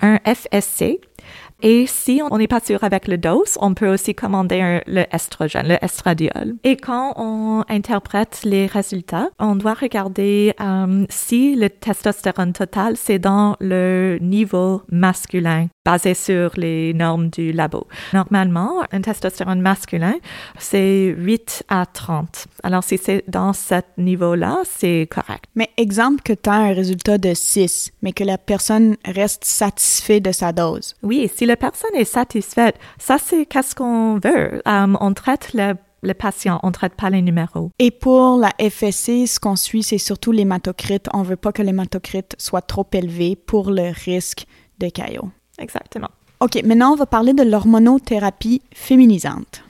un 0.02 0.20
FSC, 0.20 1.00
Et 1.62 1.88
si 1.88 2.22
on 2.30 2.38
n'est 2.38 2.48
pas 2.48 2.60
sûr 2.60 2.84
avec 2.84 3.08
le 3.08 3.18
dose, 3.18 3.58
on 3.62 3.74
peut 3.74 3.88
aussi 3.88 4.14
commander 4.14 4.62
un, 4.62 4.82
le 4.86 5.06
estrogène, 5.12 5.68
le 5.68 5.84
estradiol. 5.84 6.56
Et 6.64 6.78
quand 6.78 7.14
on 7.18 7.64
interprète 7.68 8.42
les 8.44 8.68
résultats, 8.68 9.30
on 9.40 9.56
doit 9.56 9.74
regarder 9.74 10.54
euh, 10.62 11.06
si 11.10 11.56
le 11.56 11.70
testostérone 11.70 12.54
total, 12.54 12.96
c'est 12.98 13.20
dans 13.20 13.56
le 13.60 14.18
niveau 14.22 14.84
masculin 14.92 15.68
basé 15.88 16.14
sur 16.16 16.52
les 16.58 16.94
normes 16.94 17.30
du 17.30 17.54
labo. 17.54 17.88
Normalement, 18.12 18.84
un 18.92 19.00
testostérone 19.00 19.62
masculin, 19.62 20.16
c'est 20.60 21.16
8 21.18 21.64
à 21.70 21.86
30. 21.86 22.48
Alors, 22.62 22.84
si 22.84 22.98
c'est 22.98 23.24
dans 23.30 23.54
ce 23.54 23.76
niveau-là, 23.98 24.64
c'est 24.66 25.08
correct. 25.10 25.46
Mais 25.56 25.70
exemple 25.78 26.24
que 26.24 26.34
tu 26.34 26.50
as 26.50 26.56
un 26.56 26.74
résultat 26.74 27.18
de 27.18 27.34
6, 27.34 27.94
mais 28.02 28.12
que 28.12 28.26
la 28.26 28.38
personne 28.38 28.98
reste 29.06 29.46
satisfaite 29.46 30.26
de 30.26 30.34
sa 30.34 30.52
dose. 30.52 30.94
Oui, 31.04 31.32
si 31.34 31.46
la 31.46 31.56
personne 31.56 31.96
est 31.96 32.04
satisfaite, 32.04 32.76
ça 32.98 33.18
c'est 33.18 33.46
qu'est-ce 33.46 33.74
qu'on 33.74 34.16
veut? 34.16 34.62
Euh, 34.68 34.94
on 35.00 35.14
traite 35.14 35.52
le 35.54 35.76
le 36.04 36.14
patient, 36.14 36.60
on 36.62 36.68
ne 36.68 36.74
traite 36.74 36.94
pas 36.94 37.10
les 37.10 37.24
numéros. 37.24 37.72
Et 37.80 37.90
pour 37.90 38.38
la 38.38 38.52
FSC, 38.60 39.26
ce 39.26 39.40
qu'on 39.40 39.56
suit, 39.56 39.82
c'est 39.82 39.98
surtout 39.98 40.32
l'hématocrite. 40.32 41.08
On 41.12 41.20
ne 41.20 41.26
veut 41.26 41.36
pas 41.36 41.52
que 41.52 41.64
l'hématocrite 41.64 42.36
soit 42.38 42.62
trop 42.62 42.88
élevé 42.94 43.36
pour 43.36 43.72
le 43.72 43.92
risque 44.06 44.46
de 44.80 44.90
caillot. 44.90 45.32
Exactement. 45.58 46.10
OK, 46.40 46.62
maintenant, 46.64 46.94
on 46.94 46.96
va 46.96 47.08
parler 47.08 47.34
de 47.34 47.44
l'hormonothérapie 47.44 48.62
féminisante. 48.74 49.64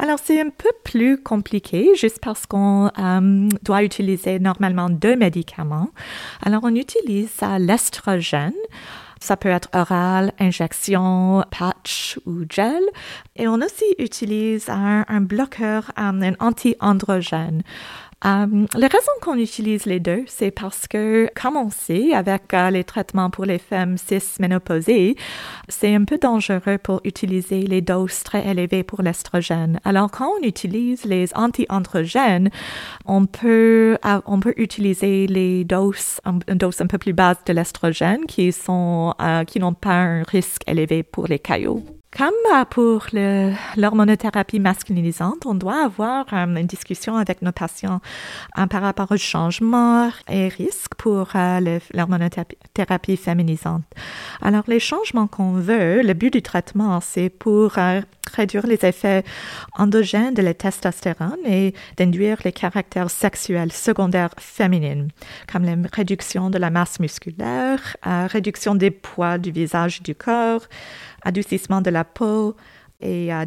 Alors, 0.00 0.18
c'est 0.22 0.40
un 0.40 0.50
peu 0.50 0.70
plus 0.84 1.20
compliqué, 1.20 1.90
juste 1.96 2.20
parce 2.20 2.46
qu'on 2.46 2.90
euh, 2.98 3.48
doit 3.62 3.82
utiliser 3.82 4.38
normalement 4.38 4.90
deux 4.90 5.16
médicaments. 5.16 5.90
Alors, 6.42 6.62
on 6.64 6.74
utilise 6.74 7.30
l'estrogène. 7.58 8.52
Ça 9.20 9.36
peut 9.36 9.48
être 9.48 9.68
oral, 9.74 10.32
injection, 10.38 11.44
patch 11.50 12.20
ou 12.26 12.44
gel. 12.48 12.82
Et 13.34 13.48
on 13.48 13.54
aussi 13.54 13.84
utilise 13.98 14.68
un, 14.68 15.04
un 15.08 15.20
bloqueur, 15.20 15.90
un, 15.96 16.22
un 16.22 16.34
anti-androgène. 16.38 17.62
Um, 18.24 18.66
la 18.74 18.88
raison 18.88 19.12
qu'on 19.22 19.36
utilise 19.36 19.86
les 19.86 20.00
deux, 20.00 20.24
c'est 20.26 20.50
parce 20.50 20.88
que, 20.88 21.30
comme 21.40 21.56
on 21.56 21.70
sait, 21.70 22.12
avec 22.14 22.52
euh, 22.52 22.68
les 22.70 22.82
traitements 22.82 23.30
pour 23.30 23.44
les 23.44 23.58
femmes 23.58 23.96
cis-ménopausées, 23.96 25.14
c'est 25.68 25.94
un 25.94 26.02
peu 26.02 26.18
dangereux 26.18 26.78
pour 26.78 27.00
utiliser 27.04 27.62
les 27.62 27.80
doses 27.80 28.24
très 28.24 28.44
élevées 28.44 28.82
pour 28.82 29.02
l'estrogène. 29.02 29.78
Alors, 29.84 30.10
quand 30.10 30.32
on 30.40 30.42
utilise 30.42 31.04
les 31.04 31.28
anti-androgènes, 31.36 32.50
on 33.06 33.26
peut, 33.26 33.98
euh, 34.04 34.20
on 34.26 34.40
peut 34.40 34.54
utiliser 34.56 35.28
les 35.28 35.64
doses, 35.64 36.20
une 36.26 36.58
dose 36.58 36.80
un 36.80 36.88
peu 36.88 36.98
plus 36.98 37.12
basse 37.12 37.44
de 37.46 37.52
l'estrogène 37.52 38.26
qui 38.26 38.50
sont, 38.50 39.14
qui 39.46 39.60
n'ont 39.60 39.74
pas 39.74 39.94
un 39.94 40.22
risque 40.24 40.62
élevé 40.66 41.04
pour 41.04 41.28
les 41.28 41.38
caillots. 41.38 41.84
Comme 42.16 42.32
pour 42.70 43.06
l'hormonothérapie 43.76 44.60
masculinisante, 44.60 45.44
on 45.44 45.54
doit 45.54 45.84
avoir 45.84 46.24
euh, 46.32 46.46
une 46.46 46.66
discussion 46.66 47.16
avec 47.16 47.42
nos 47.42 47.52
patients 47.52 48.00
euh, 48.58 48.66
par 48.66 48.80
rapport 48.80 49.12
aux 49.12 49.18
changements 49.18 50.10
et 50.26 50.48
risques 50.48 50.94
pour 50.96 51.28
euh, 51.34 51.78
l'hormonothérapie 51.92 53.18
féminisante. 53.18 53.84
Alors, 54.40 54.64
les 54.68 54.80
changements 54.80 55.26
qu'on 55.26 55.52
veut, 55.52 56.02
le 56.02 56.14
but 56.14 56.32
du 56.32 56.40
traitement, 56.40 57.00
c'est 57.00 57.28
pour 57.28 57.72
réduire 58.34 58.66
les 58.66 58.84
effets 58.84 59.24
endogènes 59.76 60.34
de 60.34 60.42
la 60.42 60.54
testostérone 60.54 61.38
et 61.46 61.74
d'induire 61.96 62.38
les 62.44 62.52
caractères 62.52 63.10
sexuels 63.10 63.72
secondaires 63.72 64.34
féminines, 64.38 65.08
comme 65.50 65.64
la 65.64 65.76
réduction 65.92 66.50
de 66.50 66.58
la 66.58 66.70
masse 66.70 67.00
musculaire, 67.00 67.96
réduction 68.04 68.74
des 68.74 68.90
poids 68.90 69.38
du 69.38 69.50
visage 69.50 70.00
et 70.00 70.02
du 70.02 70.14
corps, 70.14 70.62
adoucissement 71.22 71.80
de 71.80 71.90
la 71.90 72.04
peau 72.04 72.56
et 73.00 73.32
euh, 73.32 73.44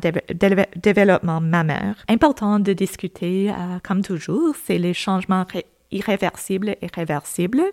développement 0.76 1.42
mammaire. 1.42 1.96
Important 2.08 2.60
de 2.60 2.74
discuter, 2.74 3.50
euh, 3.50 3.80
comme 3.84 4.02
toujours, 4.02 4.56
c'est 4.66 4.78
les 4.78 4.94
changements 4.94 5.46
irréversibles 5.92 6.76
et 6.82 6.88
réversibles. 6.94 7.64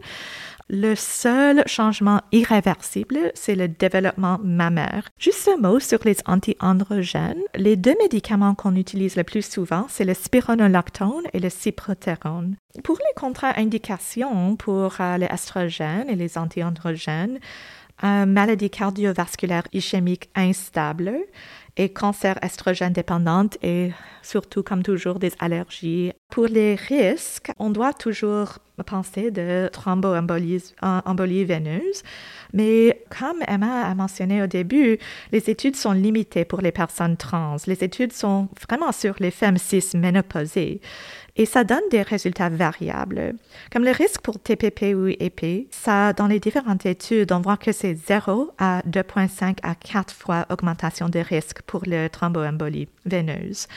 Le 0.71 0.95
seul 0.95 1.63
changement 1.65 2.21
irréversible, 2.31 3.33
c'est 3.35 3.55
le 3.55 3.69
développement 3.69 4.39
mammaire. 4.45 5.09
Juste 5.19 5.49
un 5.49 5.57
mot 5.57 5.81
sur 5.81 6.01
les 6.05 6.19
anti-androgènes. 6.27 7.41
Les 7.55 7.77
deux 7.77 7.95
médicaments 8.03 8.55
qu'on 8.55 8.77
utilise 8.77 9.17
le 9.17 9.25
plus 9.25 9.41
souvent, 9.41 9.87
c'est 9.89 10.05
le 10.05 10.13
spironolactone 10.13 11.25
et 11.33 11.41
le 11.41 11.49
cyproterone. 11.49 12.57
Pour 12.85 12.99
les 12.99 13.15
contre-indications 13.19 14.57
pour 14.57 14.97
euh, 15.01 15.17
les 15.17 15.27
estrogènes 15.27 16.11
et 16.11 16.17
les 16.17 16.37
anti-androgènes, 16.37 17.39
maladie 18.03 18.71
cardiovasculaire 18.71 19.65
ischémique 19.73 20.31
instable 20.35 21.13
et 21.79 21.89
cancer 21.91 22.37
estrogène 22.43 22.93
dépendante 22.93 23.57
et 23.63 23.93
surtout, 24.23 24.63
comme 24.63 24.83
toujours, 24.83 25.19
des 25.21 25.33
allergies. 25.39 26.13
Pour 26.29 26.47
les 26.47 26.75
risques, 26.75 27.53
on 27.59 27.71
doit 27.71 27.95
toujours 27.95 28.59
penser 28.85 29.31
de 29.31 29.69
thromboembolie 29.73 30.75
embolie 30.83 31.45
veineuse, 31.45 32.03
mais 32.53 33.05
comme 33.11 33.43
Emma 33.47 33.83
a 33.83 33.95
mentionné 33.95 34.43
au 34.43 34.47
début, 34.47 34.99
les 35.33 35.51
études 35.51 35.77
sont 35.77 35.93
limitées 35.93 36.45
pour 36.45 36.61
les 36.61 36.73
personnes 36.73 37.17
trans. 37.17 37.57
Les 37.67 37.83
études 37.83 38.13
sont 38.13 38.49
vraiment 38.69 38.93
sur 38.93 39.15
les 39.21 39.31
femmes 39.31 39.59
cis 39.59 39.85
ménopausées 39.95 40.81
et 41.38 41.46
ça 41.46 41.62
donne 41.64 41.88
des 41.90 42.03
résultats 42.03 42.48
variables. 42.48 43.35
Comme 43.72 43.85
le 43.85 43.92
risque 43.92 44.20
pour 44.20 44.40
TPP 44.40 44.94
ou 44.94 45.07
EP, 45.07 45.68
ça, 45.70 46.12
dans 46.12 46.27
les 46.27 46.40
différentes 46.40 46.85
études, 46.85 47.31
on 47.33 47.40
voit 47.40 47.57
que 47.57 47.70
c'est 47.70 47.94
0 47.94 48.51
à 48.59 48.83
2,5 48.88 49.59
à 49.62 49.77
4 49.77 50.12
fois 50.12 50.46
augmentation 50.51 51.09
de 51.09 51.20
risque 51.20 51.62
pour 51.62 51.83
le 51.87 52.09
thromboembolie 52.09 52.88
veineuse. 53.07 53.68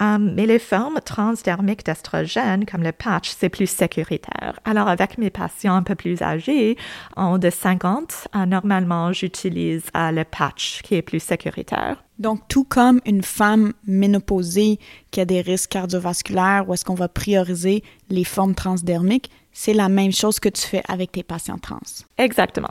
Um, 0.00 0.32
mais 0.34 0.46
les 0.46 0.60
formes 0.60 1.00
transdermiques 1.04 1.84
d'estrogène, 1.84 2.64
comme 2.66 2.82
le 2.82 2.92
patch, 2.92 3.34
c'est 3.36 3.48
plus 3.48 3.68
sécuritaire. 3.68 4.60
Alors, 4.64 4.88
avec 4.88 5.18
mes 5.18 5.30
patients 5.30 5.74
un 5.74 5.82
peu 5.82 5.96
plus 5.96 6.22
âgés, 6.22 6.76
en 7.16 7.38
de 7.38 7.50
50, 7.50 8.28
uh, 8.34 8.46
normalement, 8.46 9.12
j'utilise 9.12 9.84
uh, 9.96 10.12
le 10.12 10.24
patch 10.24 10.82
qui 10.82 10.94
est 10.94 11.02
plus 11.02 11.20
sécuritaire. 11.20 12.04
Donc, 12.18 12.46
tout 12.48 12.64
comme 12.64 13.00
une 13.06 13.22
femme 13.22 13.72
ménopausée 13.86 14.78
qui 15.10 15.20
a 15.20 15.24
des 15.24 15.40
risques 15.40 15.70
cardiovasculaires, 15.70 16.68
où 16.68 16.74
est-ce 16.74 16.84
qu'on 16.84 16.94
va 16.94 17.08
prioriser 17.08 17.82
les 18.08 18.24
formes 18.24 18.54
transdermiques, 18.54 19.30
c'est 19.52 19.74
la 19.74 19.88
même 19.88 20.12
chose 20.12 20.38
que 20.38 20.48
tu 20.48 20.62
fais 20.62 20.82
avec 20.86 21.12
tes 21.12 21.24
patients 21.24 21.58
trans. 21.58 21.80
Exactement. 22.16 22.70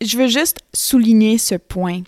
Je 0.00 0.16
veux 0.16 0.28
juste 0.28 0.58
souligner 0.72 1.38
ce 1.38 1.54
point. 1.54 2.02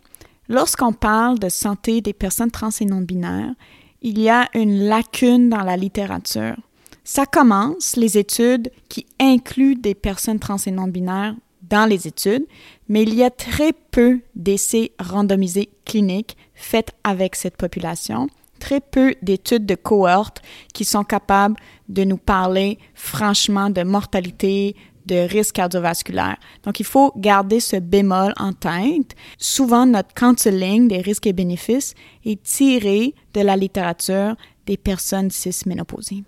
Lorsqu'on 0.48 0.92
parle 0.92 1.38
de 1.38 1.48
santé 1.48 2.00
des 2.00 2.12
personnes 2.12 2.50
trans 2.50 2.70
et 2.80 2.84
non-binaires, 2.84 3.54
il 4.02 4.18
y 4.18 4.28
a 4.28 4.48
une 4.54 4.84
lacune 4.84 5.50
dans 5.50 5.62
la 5.62 5.76
littérature. 5.76 6.56
Ça 7.04 7.26
commence, 7.26 7.96
les 7.96 8.18
études 8.18 8.70
qui 8.88 9.06
incluent 9.18 9.76
des 9.76 9.94
personnes 9.94 10.38
trans 10.38 10.56
et 10.64 10.70
non-binaires 10.70 11.34
dans 11.62 11.88
les 11.88 12.06
études, 12.06 12.46
mais 12.88 13.02
il 13.02 13.14
y 13.14 13.24
a 13.24 13.30
très 13.30 13.72
peu 13.72 14.20
d'essais 14.34 14.92
randomisés 14.98 15.70
cliniques 15.84 16.36
faits 16.54 16.92
avec 17.04 17.36
cette 17.36 17.56
population, 17.56 18.28
très 18.58 18.80
peu 18.80 19.14
d'études 19.22 19.66
de 19.66 19.74
cohorte 19.74 20.42
qui 20.74 20.84
sont 20.84 21.04
capables 21.04 21.56
de 21.88 22.04
nous 22.04 22.16
parler 22.16 22.78
franchement 22.94 23.70
de 23.70 23.82
mortalité, 23.82 24.76
de 25.06 25.16
risque 25.16 25.54
cardiovasculaire. 25.56 26.36
Donc, 26.64 26.80
il 26.80 26.86
faut 26.86 27.12
garder 27.16 27.60
ce 27.60 27.76
bémol 27.76 28.32
en 28.36 28.52
tête. 28.52 29.14
Souvent, 29.38 29.86
notre 29.86 30.14
counseling 30.14 30.88
des 30.88 31.00
risques 31.00 31.26
et 31.26 31.32
bénéfices 31.32 31.94
est 32.24 32.42
tiré 32.42 33.14
de 33.34 33.40
la 33.40 33.56
littérature 33.56 34.36
des 34.66 34.76
personnes 34.76 35.30
cis-ménopausées. 35.30 36.24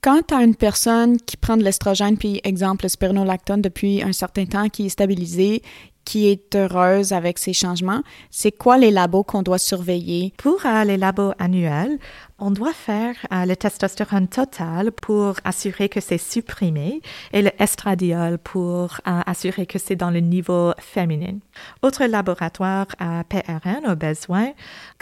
Quand 0.00 0.22
tu 0.28 0.34
as 0.34 0.42
une 0.42 0.54
personne 0.54 1.18
qui 1.18 1.36
prend 1.36 1.56
de 1.56 1.64
l'estrogène, 1.64 2.16
puis 2.16 2.40
exemple 2.44 2.84
le 2.84 2.88
spironolactone 2.88 3.62
depuis 3.62 4.02
un 4.02 4.12
certain 4.12 4.46
temps, 4.46 4.68
qui 4.68 4.86
est 4.86 4.90
stabilisé, 4.90 5.62
qui 6.08 6.28
est 6.28 6.54
heureuse 6.54 7.12
avec 7.12 7.36
ces 7.36 7.52
changements, 7.52 8.02
c'est 8.30 8.50
quoi 8.50 8.78
les 8.78 8.90
labos 8.90 9.24
qu'on 9.24 9.42
doit 9.42 9.58
surveiller? 9.58 10.32
Pour 10.38 10.64
euh, 10.64 10.84
les 10.84 10.96
labos 10.96 11.34
annuels, 11.38 11.98
on 12.38 12.50
doit 12.50 12.72
faire 12.72 13.14
euh, 13.32 13.44
le 13.44 13.56
testostérone 13.56 14.28
total 14.28 14.92
pour 14.92 15.34
assurer 15.44 15.90
que 15.90 16.00
c'est 16.00 16.18
supprimé 16.18 17.02
et 17.32 17.42
le 17.42 17.50
estradiol 17.60 18.38
pour 18.38 19.00
euh, 19.06 19.20
assurer 19.26 19.66
que 19.66 19.78
c'est 19.78 19.96
dans 19.96 20.10
le 20.10 20.20
niveau 20.20 20.72
féminin. 20.78 21.38
Autre 21.82 22.04
laboratoire 22.06 22.86
à 22.98 23.24
PRN 23.24 23.90
au 23.90 23.96
besoin, 23.96 24.52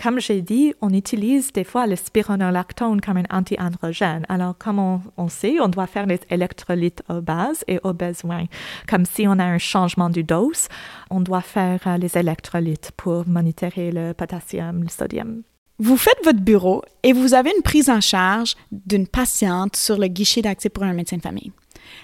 comme 0.02 0.18
j'ai 0.18 0.40
dit, 0.40 0.74
on 0.80 0.90
utilise 0.90 1.52
des 1.52 1.64
fois 1.64 1.86
le 1.86 1.94
spironolactone 1.94 3.00
comme 3.00 3.18
un 3.18 3.24
anti-androgène. 3.30 4.24
Alors, 4.28 4.56
comme 4.58 4.78
on, 4.78 5.02
on, 5.16 5.28
sait, 5.28 5.60
on 5.60 5.68
doit 5.68 5.86
faire 5.86 6.06
les 6.06 6.20
électrolytes 6.30 7.02
au 7.10 7.20
base 7.20 7.64
et 7.68 7.78
au 7.84 7.92
besoin. 7.92 8.46
Comme 8.88 9.04
si 9.04 9.28
on 9.28 9.38
a 9.38 9.44
un 9.44 9.58
changement 9.58 10.08
du 10.08 10.24
dose, 10.24 10.68
on 11.10 11.20
doit 11.20 11.40
faire 11.40 11.80
euh, 11.86 11.96
les 11.96 12.16
électrolytes 12.16 12.92
pour 12.96 13.26
monitorer 13.26 13.90
le 13.90 14.12
potassium, 14.12 14.82
le 14.82 14.88
sodium. 14.88 15.42
Vous 15.78 15.96
faites 15.96 16.18
votre 16.24 16.40
bureau 16.40 16.82
et 17.02 17.12
vous 17.12 17.34
avez 17.34 17.52
une 17.54 17.62
prise 17.62 17.90
en 17.90 18.00
charge 18.00 18.54
d'une 18.72 19.06
patiente 19.06 19.76
sur 19.76 19.98
le 19.98 20.06
guichet 20.06 20.42
d'accès 20.42 20.70
pour 20.70 20.84
un 20.84 20.94
médecin 20.94 21.18
de 21.18 21.22
famille. 21.22 21.52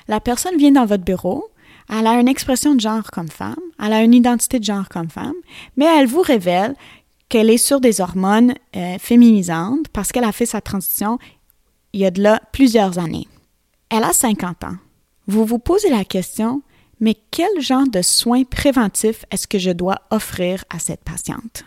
La 0.08 0.20
personne 0.20 0.56
vient 0.58 0.72
dans 0.72 0.86
votre 0.86 1.04
bureau, 1.04 1.48
Elle 1.88 2.06
a 2.06 2.20
une 2.20 2.28
expression 2.28 2.74
de 2.74 2.80
genre 2.80 3.10
comme 3.10 3.28
femme, 3.28 3.56
elle 3.82 3.92
a 3.92 4.02
une 4.02 4.14
identité 4.14 4.58
de 4.58 4.64
genre 4.64 4.88
comme 4.88 5.10
femme, 5.10 5.34
mais 5.76 5.86
elle 5.86 6.06
vous 6.06 6.20
révèle 6.20 6.74
qu'elle 7.28 7.50
est 7.50 7.56
sur 7.56 7.80
des 7.80 8.00
hormones 8.00 8.54
euh, 8.76 8.98
féminisantes 8.98 9.88
parce 9.88 10.12
qu'elle 10.12 10.24
a 10.24 10.32
fait 10.32 10.46
sa 10.46 10.60
transition 10.60 11.18
il 11.92 12.00
y 12.00 12.06
a 12.06 12.10
de 12.10 12.22
là 12.22 12.40
plusieurs 12.52 12.98
années. 12.98 13.26
Elle 13.90 14.04
a 14.04 14.12
50 14.12 14.64
ans. 14.64 14.76
Vous 15.26 15.44
vous 15.44 15.58
posez 15.58 15.90
la 15.90 16.04
question, 16.04 16.62
mais 17.02 17.16
quel 17.32 17.60
genre 17.60 17.88
de 17.88 18.00
soins 18.00 18.44
préventifs 18.44 19.26
est-ce 19.30 19.46
que 19.46 19.58
je 19.58 19.72
dois 19.72 19.98
offrir 20.10 20.64
à 20.70 20.78
cette 20.78 21.02
patiente? 21.04 21.64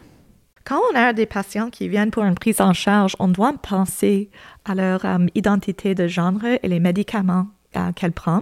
Quand 0.64 0.80
on 0.92 0.96
a 0.96 1.14
des 1.14 1.28
patients 1.28 1.70
qui 1.70 1.90
viennent 1.90 2.10
pour 2.10 2.24
une 2.24 2.34
prise 2.34 2.62
en 2.62 2.74
charge, 2.74 3.16
on 3.20 3.28
doit 3.28 3.54
penser 3.62 4.32
à 4.64 4.74
leur 4.74 5.06
euh, 5.06 5.28
identité 5.36 5.94
de 5.94 6.08
genre 6.08 6.44
et 6.44 6.68
les 6.68 6.80
médicaments 6.80 7.48
qu'elle 7.96 8.12
prend. 8.12 8.42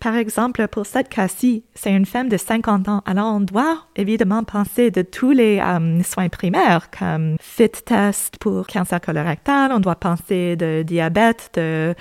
Par 0.00 0.14
exemple, 0.14 0.66
pour 0.68 0.86
cette 0.86 1.08
cas-ci, 1.08 1.64
c'est 1.74 1.92
une 1.92 2.06
femme 2.06 2.28
de 2.28 2.36
50 2.36 2.88
ans. 2.88 3.02
Alors, 3.06 3.34
on 3.34 3.40
doit 3.40 3.78
évidemment 3.96 4.44
penser 4.44 4.90
de 4.90 5.02
tous 5.02 5.30
les 5.30 5.58
euh, 5.58 6.02
soins 6.02 6.28
primaires, 6.28 6.90
comme 6.96 7.36
fit 7.40 7.68
test 7.68 8.36
pour 8.38 8.66
cancer 8.66 9.00
colorectal, 9.00 9.72
on 9.72 9.80
doit 9.80 9.96
penser 9.96 10.56
de 10.56 10.82
diabète, 10.82 11.50
de 11.54 11.94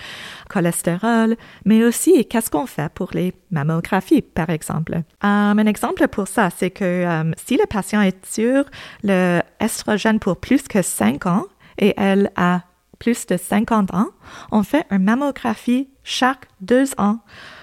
cholestérol, 0.49 1.35
mais 1.65 1.83
aussi 1.83 2.25
qu'est-ce 2.25 2.49
qu'on 2.49 2.65
fait 2.65 2.89
pour 2.93 3.09
les 3.13 3.33
mammographies, 3.51 4.21
par 4.21 4.49
exemple? 4.49 4.95
Um, 5.23 5.59
un 5.59 5.65
exemple 5.65 6.07
pour 6.07 6.27
ça, 6.27 6.49
c'est 6.55 6.71
que 6.71 7.05
um, 7.05 7.33
si 7.37 7.57
le 7.57 7.65
patient 7.65 8.01
est 8.01 8.25
sur 8.25 8.65
le 9.03 9.41
estrogène 9.59 10.19
pour 10.19 10.37
plus 10.37 10.63
que 10.67 10.81
5 10.81 11.25
ans 11.25 11.45
et 11.77 11.93
elle 11.97 12.31
a 12.35 12.61
plus 12.99 13.25
de 13.27 13.37
50 13.37 13.93
ans, 13.93 14.09
on 14.51 14.63
fait 14.63 14.85
une 14.89 15.03
mammographie 15.03 15.89
chaque 16.05 16.47
deux 16.61 16.91
ans 16.97 17.19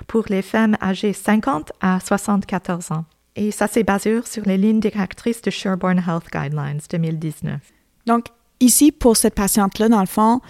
pour 0.07 0.25
les 0.29 0.43
femmes 0.43 0.77
âgées 0.83 1.15
50 1.15 1.73
à 1.81 1.99
74 2.01 2.93
ans. 2.93 3.05
Et 3.35 3.51
ça, 3.51 3.67
c'est 3.67 3.85
basé 3.85 4.21
sur 4.27 4.45
les 4.45 4.59
lignes 4.59 4.81
directrices 4.81 5.41
de 5.41 5.51
Sherborne 5.51 6.03
Health 6.07 6.27
Guidelines 6.31 6.81
2019. 6.91 7.61
Donc, 8.07 8.27
ici, 8.61 8.93
pour 8.93 9.17
cette 9.17 9.35
patiente-là, 9.35 9.89
dans 9.89 10.01
le 10.01 10.07
fond, 10.07 10.41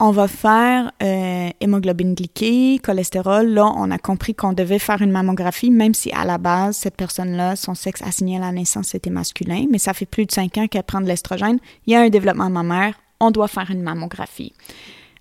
on 0.00 0.10
va 0.10 0.26
faire 0.26 0.90
euh, 1.02 1.50
hémoglobine 1.60 2.14
glyquée, 2.14 2.80
cholestérol. 2.82 3.46
Là, 3.46 3.66
on 3.76 3.90
a 3.92 3.98
compris 3.98 4.34
qu'on 4.34 4.52
devait 4.52 4.80
faire 4.80 5.00
une 5.02 5.12
mammographie, 5.12 5.70
même 5.70 5.94
si 5.94 6.10
à 6.10 6.24
la 6.24 6.38
base, 6.38 6.76
cette 6.76 6.96
personne-là, 6.96 7.54
son 7.54 7.74
sexe 7.74 8.02
assigné 8.02 8.38
à 8.38 8.40
la 8.40 8.52
naissance 8.52 8.94
était 8.96 9.10
masculin, 9.10 9.66
mais 9.70 9.78
ça 9.78 9.94
fait 9.94 10.06
plus 10.06 10.26
de 10.26 10.32
cinq 10.32 10.58
ans 10.58 10.66
qu'elle 10.66 10.82
prend 10.82 11.00
de 11.00 11.06
l'estrogène. 11.06 11.58
Il 11.86 11.92
y 11.92 11.96
a 11.96 12.00
un 12.00 12.08
développement 12.08 12.50
mammaire, 12.50 12.94
on 13.20 13.30
doit 13.30 13.48
faire 13.48 13.70
une 13.70 13.82
mammographie. 13.82 14.52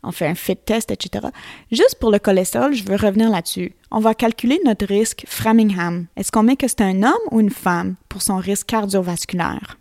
On 0.04 0.12
fait 0.12 0.28
un 0.28 0.36
fit 0.36 0.58
test, 0.58 0.92
etc. 0.92 1.28
Juste 1.72 1.98
pour 2.00 2.12
le 2.12 2.20
cholestérol, 2.20 2.74
je 2.74 2.84
veux 2.84 2.96
revenir 2.96 3.30
là-dessus. 3.30 3.74
On 3.92 4.00
va 4.00 4.14
calculer 4.14 4.60
notre 4.66 4.86
risque 4.86 5.24
Framingham. 5.28 6.08
Est-ce 6.16 6.32
qu'on 6.32 6.44
met 6.44 6.56
que 6.56 6.68
c'est 6.68 6.82
un 6.82 7.04
homme 7.04 7.14
ou 7.32 7.40
une 7.40 7.50
femme 7.50 7.96
pour 8.10 8.22
son 8.22 8.38
risque 8.38 8.68
cardiovasculaire? 8.68 9.78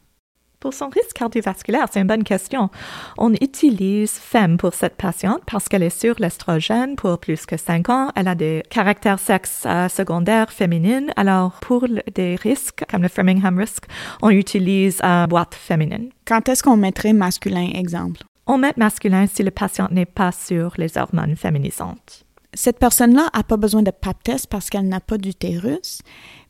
Pour 0.63 0.75
son 0.75 0.91
risque 0.91 1.15
cardiovasculaire, 1.15 1.89
c'est 1.91 2.01
une 2.01 2.07
bonne 2.07 2.23
question. 2.23 2.71
On 3.19 3.33
utilise 3.33 4.13
FEM 4.13 4.59
pour 4.59 4.75
cette 4.75 4.95
patiente 4.95 5.41
parce 5.45 5.69
qu'elle 5.69 5.83
est 5.83 5.91
sur 5.91 6.15
l'estrogène 6.21 6.95
pour 6.95 7.19
plus 7.19 7.47
que 7.47 7.57
5 7.57 7.89
ans. 7.89 8.13
Elle 8.15 8.29
a 8.29 8.37
des 8.37 8.63
caractères 8.71 9.19
sexe 9.19 9.65
euh, 9.67 9.89
secondaires 9.89 10.53
féminines. 10.53 11.13
Alors, 11.17 11.59
pour 11.63 11.87
des 12.15 12.37
risques 12.37 12.85
comme 12.89 13.03
le 13.03 13.09
Framingham 13.09 13.59
Risk, 13.59 13.87
on 14.23 14.31
utilise 14.31 15.01
une 15.03 15.27
boîte 15.27 15.57
féminine. 15.57 16.11
Quand 16.29 16.49
est-ce 16.49 16.63
qu'on 16.63 16.77
mettrait 16.77 17.13
masculin, 17.13 17.71
exemple? 17.75 18.23
On 18.47 18.59
met 18.59 18.75
masculin 18.77 19.27
si 19.33 19.43
le 19.43 19.51
patient 19.51 19.89
n'est 19.91 20.07
pas 20.07 20.33
sur 20.33 20.75
les 20.77 20.99
hormones 20.99 21.37
féminisantes. 21.37 22.25
Cette 22.55 22.79
personne-là 22.79 23.31
n'a 23.35 23.43
pas 23.45 23.57
besoin 23.57 23.83
de 23.83 23.91
pap 23.91 24.23
test 24.23 24.49
parce 24.49 24.69
qu'elle 24.69 24.89
n'a 24.89 25.01
pas 25.01 25.17
d'utérus. 25.17 26.03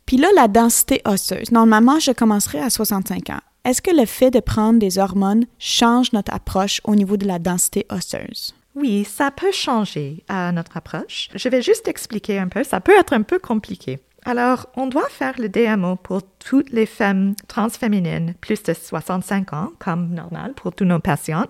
Puis 0.07 0.17
là, 0.17 0.29
la 0.35 0.49
densité 0.49 1.03
osseuse. 1.05 1.53
Normalement, 1.53 2.01
je 2.01 2.11
commencerai 2.13 2.61
à 2.61 2.71
65 2.71 3.31
ans. 3.31 3.41
Est-ce 3.65 3.83
que 3.83 3.95
le 3.95 4.07
fait 4.07 4.31
de 4.31 4.41
prendre 4.41 4.81
des 4.81 4.99
hormones 4.99 5.45
change 5.59 6.13
notre 6.13 6.35
approche 6.35 6.81
au 6.85 6.97
niveau 6.97 7.17
de 7.17 7.27
la 7.27 7.39
densité 7.39 7.87
osseuse? 7.91 8.55
Oui, 8.75 9.05
ça 9.05 9.31
peut 9.31 9.53
changer 9.53 10.25
à 10.29 10.51
notre 10.51 10.77
approche. 10.77 11.29
Je 11.35 11.49
vais 11.49 11.63
juste 11.63 11.87
expliquer 11.87 12.39
un 12.39 12.49
peu, 12.49 12.65
ça 12.65 12.81
peut 12.81 12.99
être 12.99 13.13
un 13.13 13.23
peu 13.23 13.39
compliqué. 13.39 14.01
Alors, 14.25 14.69
on 14.77 14.87
doit 14.87 15.09
faire 15.09 15.35
le 15.39 15.49
DMO 15.49 15.97
pour 15.97 16.23
toutes 16.39 16.71
les 16.71 16.87
femmes 16.87 17.35
transféminines 17.49 18.35
plus 18.41 18.63
de 18.63 18.73
65 18.73 19.53
ans, 19.53 19.73
comme 19.81 20.11
normal 20.11 20.55
pour 20.55 20.73
tous 20.73 20.85
nos 20.85 21.01
patients, 21.01 21.47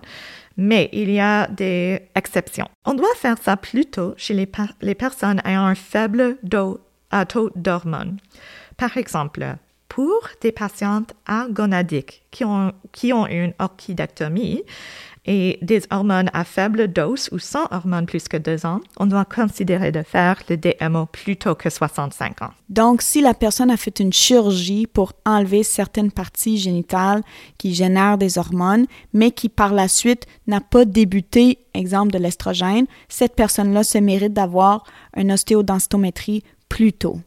mais 0.57 0.89
il 0.91 1.11
y 1.11 1.19
a 1.19 1.47
des 1.47 2.01
exceptions. 2.15 2.67
On 2.85 2.95
doit 2.95 3.13
faire 3.15 3.37
ça 3.37 3.57
plutôt 3.57 4.15
chez 4.17 4.33
les, 4.33 4.49
les 4.81 4.95
personnes 4.95 5.41
ayant 5.45 5.65
un 5.65 5.75
faible 5.75 6.37
taux 6.49 7.51
d'hormones. 7.55 8.17
Par 8.75 8.97
exemple, 8.97 9.45
pour 9.87 10.27
des 10.41 10.51
patientes 10.51 11.13
agonadiques 11.27 12.23
qui 12.31 12.43
ont, 12.43 12.73
qui 12.91 13.13
ont 13.13 13.27
une 13.27 13.53
orchidectomie 13.59 14.63
et 15.25 15.57
des 15.61 15.81
hormones 15.89 16.29
à 16.33 16.43
faible 16.43 16.91
dose 16.91 17.29
ou 17.31 17.39
sans 17.39 17.65
hormones 17.71 18.05
plus 18.05 18.27
que 18.27 18.37
deux 18.37 18.65
ans, 18.65 18.81
on 18.97 19.05
doit 19.05 19.25
considérer 19.25 19.91
de 19.91 20.03
faire 20.03 20.41
le 20.49 20.57
DMO 20.57 21.05
plus 21.05 21.37
tôt 21.37 21.55
que 21.55 21.69
65 21.69 22.41
ans. 22.41 22.51
Donc, 22.69 23.01
si 23.01 23.21
la 23.21 23.33
personne 23.33 23.71
a 23.71 23.77
fait 23.77 23.99
une 23.99 24.13
chirurgie 24.13 24.87
pour 24.87 25.13
enlever 25.25 25.63
certaines 25.63 26.11
parties 26.11 26.57
génitales 26.57 27.21
qui 27.57 27.73
génèrent 27.73 28.17
des 28.17 28.37
hormones, 28.37 28.85
mais 29.13 29.31
qui 29.31 29.49
par 29.49 29.73
la 29.73 29.87
suite 29.87 30.25
n'a 30.47 30.61
pas 30.61 30.85
débuté, 30.85 31.59
exemple 31.73 32.11
de 32.11 32.17
l'estrogène, 32.17 32.85
cette 33.07 33.35
personne-là 33.35 33.83
se 33.83 33.97
mérite 33.97 34.33
d'avoir 34.33 34.83
une 35.15 35.31
ostéodensitométrie 35.31 36.43
plus 36.67 36.93
tôt. 36.93 37.19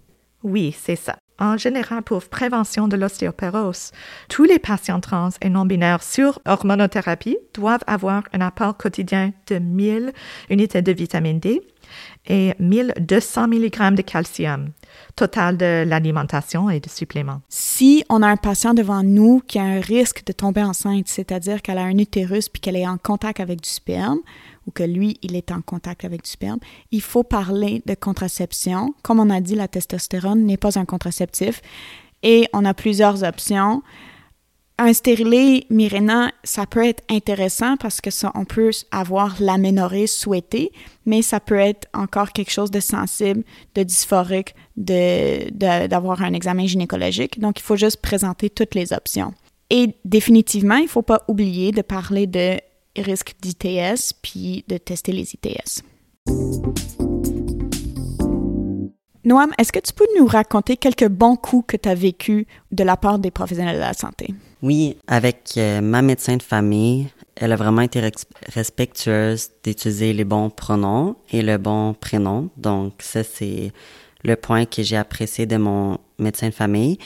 Oui, 0.42 0.74
c'est 0.78 0.96
ça 0.96 1.16
en 1.38 1.56
général 1.56 2.02
pour 2.02 2.24
prévention 2.24 2.88
de 2.88 2.96
l'ostéoporose. 2.96 3.92
Tous 4.28 4.44
les 4.44 4.58
patients 4.58 5.00
trans 5.00 5.30
et 5.40 5.48
non-binaires 5.48 6.02
sur 6.02 6.40
hormonothérapie 6.46 7.38
doivent 7.54 7.84
avoir 7.86 8.22
un 8.32 8.40
apport 8.40 8.76
quotidien 8.76 9.32
de 9.48 9.58
1000 9.58 10.12
unités 10.50 10.82
de 10.82 10.92
vitamine 10.92 11.38
D 11.38 11.62
et 12.26 12.54
1200 12.58 13.48
mg 13.48 13.94
de 13.94 14.02
calcium, 14.02 14.70
total 15.14 15.56
de 15.56 15.84
l'alimentation 15.86 16.68
et 16.70 16.80
de 16.80 16.88
suppléments. 16.88 17.40
Si 17.48 18.04
on 18.08 18.22
a 18.22 18.26
un 18.26 18.36
patient 18.36 18.74
devant 18.74 19.02
nous 19.02 19.40
qui 19.46 19.58
a 19.58 19.62
un 19.62 19.80
risque 19.80 20.24
de 20.26 20.32
tomber 20.32 20.62
enceinte, 20.62 21.08
c'est-à-dire 21.08 21.62
qu'elle 21.62 21.78
a 21.78 21.84
un 21.84 21.98
utérus 21.98 22.48
puis 22.48 22.60
qu'elle 22.60 22.76
est 22.76 22.86
en 22.86 22.98
contact 22.98 23.40
avec 23.40 23.60
du 23.60 23.68
sperme, 23.68 24.18
ou 24.66 24.70
que 24.70 24.82
lui, 24.82 25.18
il 25.22 25.36
est 25.36 25.52
en 25.52 25.60
contact 25.62 26.04
avec 26.04 26.24
du 26.24 26.30
sperme, 26.30 26.58
il 26.90 27.02
faut 27.02 27.22
parler 27.22 27.82
de 27.86 27.94
contraception. 27.94 28.94
Comme 29.02 29.20
on 29.20 29.30
a 29.30 29.40
dit, 29.40 29.54
la 29.54 29.68
testostérone 29.68 30.44
n'est 30.44 30.56
pas 30.56 30.78
un 30.78 30.84
contraceptif 30.84 31.62
et 32.22 32.46
on 32.52 32.64
a 32.64 32.74
plusieurs 32.74 33.22
options. 33.22 33.82
Un 34.78 34.92
stérilet 34.92 35.64
Mirena, 35.70 36.32
ça 36.44 36.66
peut 36.66 36.84
être 36.84 37.02
intéressant 37.08 37.78
parce 37.78 38.02
que 38.02 38.10
ça, 38.10 38.30
on 38.34 38.44
peut 38.44 38.72
avoir 38.90 39.36
l'aménorrhée 39.40 40.06
souhaitée, 40.06 40.70
mais 41.06 41.22
ça 41.22 41.40
peut 41.40 41.58
être 41.58 41.88
encore 41.94 42.32
quelque 42.32 42.50
chose 42.50 42.70
de 42.70 42.80
sensible, 42.80 43.42
de 43.74 43.82
dysphorique, 43.82 44.54
d'avoir 44.76 46.18
de, 46.18 46.24
un 46.24 46.34
examen 46.34 46.66
gynécologique. 46.66 47.40
Donc, 47.40 47.58
il 47.58 47.62
faut 47.62 47.76
juste 47.76 48.02
présenter 48.02 48.50
toutes 48.50 48.74
les 48.74 48.92
options. 48.92 49.32
Et 49.70 49.94
définitivement, 50.04 50.76
il 50.76 50.84
ne 50.84 50.88
faut 50.88 51.02
pas 51.02 51.22
oublier 51.26 51.72
de 51.72 51.82
parler 51.82 52.26
de 52.26 52.58
risque 53.02 53.34
d'ITS 53.40 54.12
puis 54.22 54.64
de 54.68 54.78
tester 54.78 55.12
les 55.12 55.34
ITS. 55.34 55.82
Noam, 59.26 59.50
est-ce 59.58 59.72
que 59.72 59.80
tu 59.80 59.92
peux 59.92 60.06
nous 60.16 60.26
raconter 60.26 60.76
quelques 60.76 61.08
bons 61.08 61.34
coups 61.34 61.64
que 61.66 61.76
tu 61.76 61.88
as 61.88 61.96
vécus 61.96 62.46
de 62.70 62.84
la 62.84 62.96
part 62.96 63.18
des 63.18 63.32
professionnels 63.32 63.74
de 63.74 63.80
la 63.80 63.92
santé? 63.92 64.32
Oui, 64.62 64.96
avec 65.08 65.54
euh, 65.56 65.80
ma 65.80 66.00
médecin 66.00 66.36
de 66.36 66.42
famille, 66.42 67.08
elle 67.34 67.50
a 67.50 67.56
vraiment 67.56 67.82
été 67.82 68.00
respectueuse 68.54 69.50
d'utiliser 69.64 70.12
les 70.12 70.24
bons 70.24 70.48
pronoms 70.48 71.16
et 71.32 71.42
le 71.42 71.58
bon 71.58 71.92
prénom. 71.94 72.50
Donc, 72.56 72.94
ça, 73.00 73.24
c'est 73.24 73.72
le 74.22 74.36
point 74.36 74.64
que 74.64 74.84
j'ai 74.84 74.96
apprécié 74.96 75.44
de 75.44 75.56
mon 75.56 75.98
médecin 76.20 76.48
de 76.48 76.54
famille. 76.54 76.98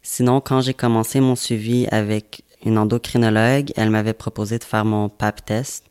Sinon, 0.00 0.40
quand 0.40 0.62
j'ai 0.62 0.72
commencé 0.72 1.20
mon 1.20 1.36
suivi 1.36 1.86
avec 1.88 2.42
une 2.64 2.78
endocrinologue, 2.78 3.72
elle 3.76 3.90
m'avait 3.90 4.14
proposé 4.14 4.58
de 4.58 4.64
faire 4.64 4.84
mon 4.84 5.08
PAP 5.08 5.44
test 5.44 5.84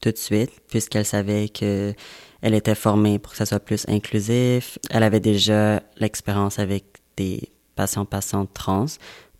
tout 0.00 0.10
de 0.10 0.18
suite, 0.18 0.50
puisqu'elle 0.68 1.04
savait 1.04 1.48
que 1.48 1.94
elle 2.42 2.54
était 2.54 2.74
formée 2.74 3.20
pour 3.20 3.32
que 3.32 3.38
ça 3.38 3.46
soit 3.46 3.60
plus 3.60 3.84
inclusif. 3.88 4.78
Elle 4.90 5.04
avait 5.04 5.20
déjà 5.20 5.80
l'expérience 5.96 6.58
avec 6.58 6.84
des 7.16 7.48
patients 7.76 8.04
patientes 8.04 8.50
trans, 8.52 8.86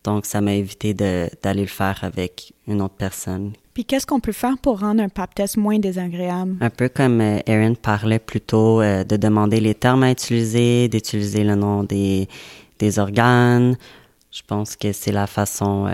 donc 0.05 0.25
ça 0.25 0.40
m'a 0.40 0.55
évité 0.55 0.95
d'aller 0.95 1.62
le 1.62 1.66
faire 1.66 1.99
avec 2.03 2.53
une 2.66 2.81
autre 2.81 2.95
personne. 2.95 3.53
Puis 3.75 3.85
qu'est-ce 3.85 4.07
qu'on 4.07 4.21
peut 4.21 4.33
faire 4.33 4.59
pour 4.59 4.81
rendre 4.81 5.03
un 5.03 5.09
pap 5.09 5.35
test 5.35 5.57
moins 5.57 5.79
désagréable? 5.79 6.57
Un 6.61 6.71
peu 6.71 6.88
comme 6.88 7.21
euh, 7.21 7.38
Erin 7.47 7.73
parlait 7.75 8.18
plus 8.18 8.40
tôt, 8.40 8.83
euh, 8.83 9.03
de 9.03 9.16
demander 9.16 9.61
les 9.61 9.75
termes 9.75 10.03
à 10.03 10.11
utiliser, 10.11 10.88
d'utiliser 10.88 11.42
le 11.42 11.55
nom 11.55 11.83
des, 11.83 12.29
des 12.79 12.99
organes. 12.99 13.77
Je 14.31 14.42
pense 14.47 14.77
que 14.77 14.92
c'est 14.92 15.12
la 15.12 15.27
façon 15.27 15.87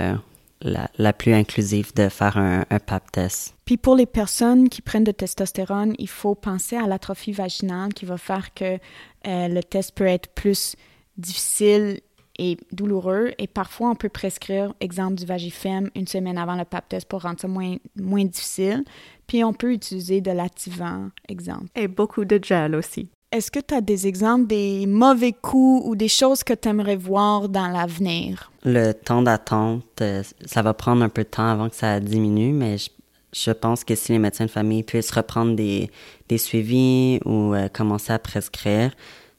la, 0.61 1.13
plus 1.13 1.35
inclusive 1.35 1.95
de 1.95 2.09
faire 2.09 2.37
un, 2.37 2.65
PAP 2.87 3.13
test. 3.13 3.55
Puis 3.65 3.77
pour 3.77 3.97
les 3.97 4.07
personnes 4.07 4.69
qui 4.69 4.83
prennent 4.83 5.05
de 5.05 5.13
testostérone, 5.13 5.95
il 5.99 6.09
faut 6.09 6.35
penser 6.35 6.77
à 6.77 6.87
l'atrophie 6.87 7.33
vaginale 7.33 7.93
qui 7.95 8.05
va 8.05 8.17
faire 8.17 8.55
que 8.55 8.79
euh, 9.27 9.49
le 9.49 9.63
test 9.63 9.95
peut 9.95 10.07
être 10.07 10.29
plus 10.35 10.77
difficile 11.17 12.01
et 12.39 12.57
douloureux. 12.73 13.33
Et 13.39 13.47
parfois, 13.47 13.91
on 13.91 13.95
peut 13.95 14.09
prescrire, 14.09 14.73
exemple 14.81 15.17
du 15.17 15.27
Vagifem, 15.27 15.91
une 15.95 16.07
semaine 16.07 16.39
avant 16.39 16.55
le 16.55 16.65
pap 16.65 16.89
test 16.89 17.09
pour 17.09 17.23
rendre 17.23 17.41
ça 17.41 17.49
moins, 17.49 17.77
moins 17.97 18.25
difficile. 18.25 18.85
Puis 19.27 19.45
on 19.45 19.53
peut 19.53 19.73
utiliser 19.73 20.21
de 20.21 20.31
l'activant, 20.31 21.09
exemple. 21.29 21.67
Et 21.75 21.89
beaucoup 21.89 22.25
de 22.25 22.39
gel 22.43 22.75
aussi. 22.75 23.11
Est-ce 23.31 23.51
que 23.51 23.59
tu 23.61 23.75
as 23.75 23.83
des 23.83 24.07
exemples 24.07 24.47
des 24.47 24.87
mauvais 24.87 25.35
coups 25.35 25.87
ou 25.87 25.95
des 25.97 26.09
choses 26.09 26.43
que 26.43 26.55
tu 26.55 26.67
aimerais 26.67 26.97
voir 26.97 27.51
dans 27.51 27.69
l'avenir? 27.69 28.51
Le 28.65 28.93
temps 28.93 29.21
d'attente, 29.21 29.85
euh, 30.01 30.23
ça 30.47 30.63
va 30.63 30.73
prendre 30.73 31.03
un 31.03 31.11
peu 31.11 31.25
de 31.25 31.29
temps 31.29 31.47
avant 31.47 31.69
que 31.69 31.77
ça 31.77 32.01
diminue, 32.01 32.55
mais 32.55 32.79
je, 32.79 32.89
je 33.35 33.51
pense 33.51 33.85
que 33.85 33.95
si 33.95 34.13
les 34.13 34.19
médecins 34.19 34.47
de 34.47 34.51
famille 34.51 34.83
puissent 34.83 35.11
reprendre 35.11 35.55
des, 35.55 35.91
des 36.31 36.39
suivis 36.39 37.21
ou 37.27 37.53
euh, 37.53 37.69
commencer 37.69 38.15
à 38.15 38.19
prescrire, 38.19 38.93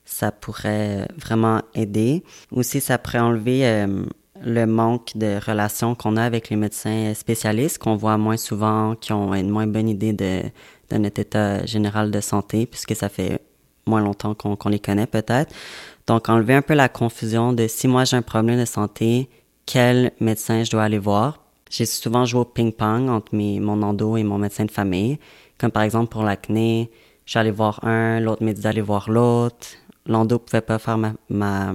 ça 0.06 0.32
pourrait 0.32 1.08
vraiment 1.18 1.64
aider. 1.74 2.24
Aussi, 2.52 2.82
ça 2.82 3.00
pourrait 3.00 3.18
enlever 3.18 3.66
euh, 3.66 4.06
le 4.40 4.66
manque 4.66 5.18
de 5.18 5.40
relations 5.44 5.96
qu'on 5.96 6.16
a 6.16 6.24
avec 6.24 6.52
les 6.52 6.58
médecins 6.58 7.16
spécialistes, 7.16 7.80
qu'on 7.80 7.96
voit 7.96 8.20
moins 8.20 8.38
souvent, 8.38 8.94
qui 8.94 9.14
ont 9.14 9.34
une 9.34 9.50
moins 9.50 9.66
bonne 9.66 9.90
idée 9.90 10.14
de, 10.14 10.44
de 10.92 10.98
notre 11.00 11.22
état 11.22 11.66
général 11.66 12.12
de 12.12 12.22
santé, 12.22 12.68
puisque 12.68 12.96
ça 12.96 13.10
fait 13.10 13.42
moins 13.86 14.02
longtemps 14.02 14.34
qu'on 14.36 14.70
les 14.70 14.80
connaît 14.80 15.08
peut-être. 15.08 15.54
Donc, 16.08 16.30
enlever 16.30 16.56
un 16.56 16.62
peu 16.62 16.74
la 16.74 16.90
confusion 16.90 17.54
de 17.54 17.68
si 17.68 17.88
moi 17.88 18.04
j'ai 18.04 18.18
un 18.18 18.22
problème 18.22 18.60
de 18.60 18.66
santé, 18.66 19.30
quel 19.66 20.12
médecin 20.20 20.64
je 20.64 20.72
dois 20.72 20.84
aller 20.84 20.98
voir. 20.98 21.44
J'ai 21.70 21.86
souvent 21.86 22.26
joué 22.26 22.42
au 22.42 22.46
ping-pong 22.46 23.10
entre 23.10 23.36
mon 23.36 23.82
endo 23.84 24.18
et 24.18 24.24
mon 24.24 24.38
médecin 24.40 24.66
de 24.66 24.72
famille. 24.72 25.20
Comme 25.60 25.72
par 25.72 25.84
exemple 25.84 26.10
pour 26.10 26.24
l'acné, 26.24 26.90
j'allais 27.26 27.52
voir 27.52 27.84
un, 27.86 28.20
l'autre 28.20 28.44
m'a 28.44 28.54
dit 28.54 28.62
d'aller 28.62 28.82
voir 28.82 29.10
l'autre. 29.10 29.68
L'endo 30.08 30.40
pouvait 30.40 30.62
pas 30.62 30.80
faire 30.80 30.98
ma, 30.98 31.14
ma, 31.30 31.74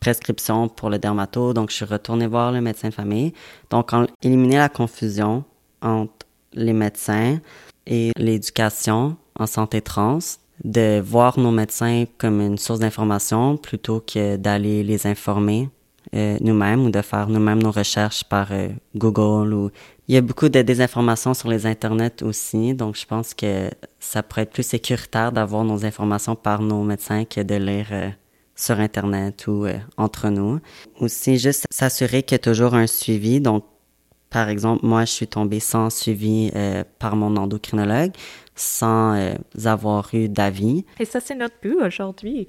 prescription 0.00 0.68
pour 0.68 0.90
le 0.90 0.98
dermato, 0.98 1.52
donc 1.52 1.70
je 1.70 1.76
suis 1.76 1.84
retournée 1.84 2.26
voir 2.26 2.52
le 2.52 2.60
médecin 2.60 2.88
de 2.88 2.94
famille. 2.94 3.32
Donc, 3.68 3.92
en, 3.92 4.06
éliminer 4.22 4.56
la 4.56 4.68
confusion 4.68 5.44
entre 5.82 6.26
les 6.54 6.72
médecins 6.72 7.38
et 7.86 8.12
l'éducation 8.16 9.16
en 9.38 9.46
santé 9.46 9.82
trans, 9.82 10.18
de 10.64 11.00
voir 11.00 11.38
nos 11.38 11.50
médecins 11.50 12.04
comme 12.18 12.40
une 12.40 12.58
source 12.58 12.80
d'information 12.80 13.56
plutôt 13.56 14.00
que 14.00 14.36
d'aller 14.36 14.82
les 14.82 15.06
informer 15.06 15.68
euh, 16.14 16.36
nous-mêmes 16.40 16.84
ou 16.84 16.90
de 16.90 17.02
faire 17.02 17.28
nous-mêmes 17.28 17.62
nos 17.62 17.70
recherches 17.70 18.24
par 18.24 18.48
euh, 18.50 18.68
Google 18.96 19.54
ou 19.54 19.70
il 20.08 20.14
y 20.14 20.18
a 20.18 20.20
beaucoup 20.20 20.48
de 20.48 20.60
désinformation 20.62 21.34
sur 21.34 21.48
les 21.48 21.66
internets 21.66 22.22
aussi 22.22 22.74
donc 22.74 22.96
je 22.96 23.06
pense 23.06 23.32
que 23.32 23.70
ça 24.00 24.22
pourrait 24.22 24.42
être 24.42 24.52
plus 24.52 24.66
sécuritaire 24.66 25.30
d'avoir 25.30 25.64
nos 25.64 25.84
informations 25.84 26.34
par 26.34 26.62
nos 26.62 26.82
médecins 26.82 27.24
que 27.24 27.40
de 27.40 27.54
lire 27.54 27.86
euh, 27.92 28.10
sur 28.56 28.78
internet 28.78 29.46
ou 29.46 29.66
entre 29.96 30.28
nous. 30.28 30.60
Aussi 30.98 31.38
juste 31.38 31.66
s'assurer 31.70 32.22
qu'il 32.22 32.34
y 32.34 32.36
a 32.36 32.38
toujours 32.40 32.74
un 32.74 32.86
suivi 32.86 33.40
donc 33.40 33.64
par 34.30 34.48
exemple, 34.48 34.86
moi, 34.86 35.04
je 35.04 35.10
suis 35.10 35.26
tombée 35.26 35.58
sans 35.58 35.90
suivi 35.90 36.52
euh, 36.54 36.84
par 37.00 37.16
mon 37.16 37.36
endocrinologue, 37.36 38.12
sans 38.54 39.14
euh, 39.14 39.34
avoir 39.64 40.08
eu 40.14 40.28
d'avis. 40.28 40.84
Et 41.00 41.04
ça, 41.04 41.18
c'est 41.20 41.34
notre 41.34 41.56
but 41.60 41.76
aujourd'hui, 41.82 42.46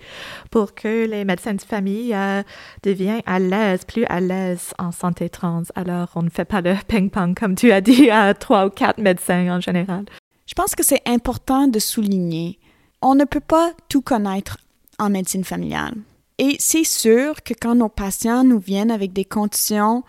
pour 0.51 0.75
que 0.75 1.07
les 1.07 1.25
médecins 1.25 1.55
de 1.55 1.61
famille 1.61 2.13
euh, 2.13 2.43
deviennent 2.83 3.23
à 3.25 3.39
l'aise, 3.39 3.83
plus 3.83 4.05
à 4.05 4.19
l'aise 4.19 4.73
en 4.77 4.91
santé 4.91 5.29
trans. 5.29 5.63
Alors, 5.75 6.11
on 6.15 6.21
ne 6.21 6.29
fait 6.29 6.45
pas 6.45 6.61
de 6.61 6.75
ping-pong, 6.87 7.37
comme 7.37 7.55
tu 7.55 7.71
as 7.71 7.81
dit, 7.81 8.11
à 8.11 8.33
trois 8.35 8.67
ou 8.67 8.69
quatre 8.69 8.99
médecins 8.99 9.49
en 9.49 9.59
général. 9.59 10.05
Je 10.45 10.53
pense 10.53 10.75
que 10.75 10.83
c'est 10.83 11.01
important 11.07 11.67
de 11.67 11.79
souligner, 11.79 12.59
on 13.01 13.15
ne 13.15 13.25
peut 13.25 13.39
pas 13.39 13.71
tout 13.89 14.01
connaître 14.01 14.57
en 14.99 15.09
médecine 15.09 15.43
familiale. 15.43 15.95
Et 16.37 16.57
c'est 16.59 16.83
sûr 16.83 17.41
que 17.43 17.53
quand 17.59 17.75
nos 17.75 17.89
patients 17.89 18.43
nous 18.43 18.59
viennent 18.59 18.91
avec 18.91 19.13
des 19.13 19.25
conditions 19.25 20.03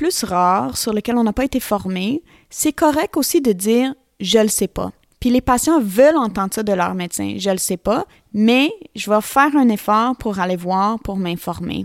plus 0.00 0.24
rares 0.24 0.78
sur 0.78 0.94
lesquelles 0.94 1.18
on 1.18 1.24
n'a 1.24 1.34
pas 1.34 1.44
été 1.44 1.60
formé, 1.60 2.22
c'est 2.48 2.72
correct 2.72 3.18
aussi 3.18 3.42
de 3.42 3.52
dire 3.52 3.94
je 4.18 4.38
le 4.38 4.48
sais 4.48 4.66
pas. 4.66 4.92
Puis 5.20 5.28
les 5.28 5.42
patients 5.42 5.78
veulent 5.78 6.16
entendre 6.16 6.54
ça 6.54 6.62
de 6.62 6.72
leur 6.72 6.94
médecin. 6.94 7.34
Je 7.36 7.50
le 7.50 7.58
sais 7.58 7.76
pas, 7.76 8.06
mais 8.32 8.70
je 8.96 9.10
vais 9.10 9.20
faire 9.20 9.54
un 9.54 9.68
effort 9.68 10.16
pour 10.16 10.38
aller 10.38 10.56
voir, 10.56 10.98
pour 11.00 11.18
m'informer. 11.18 11.84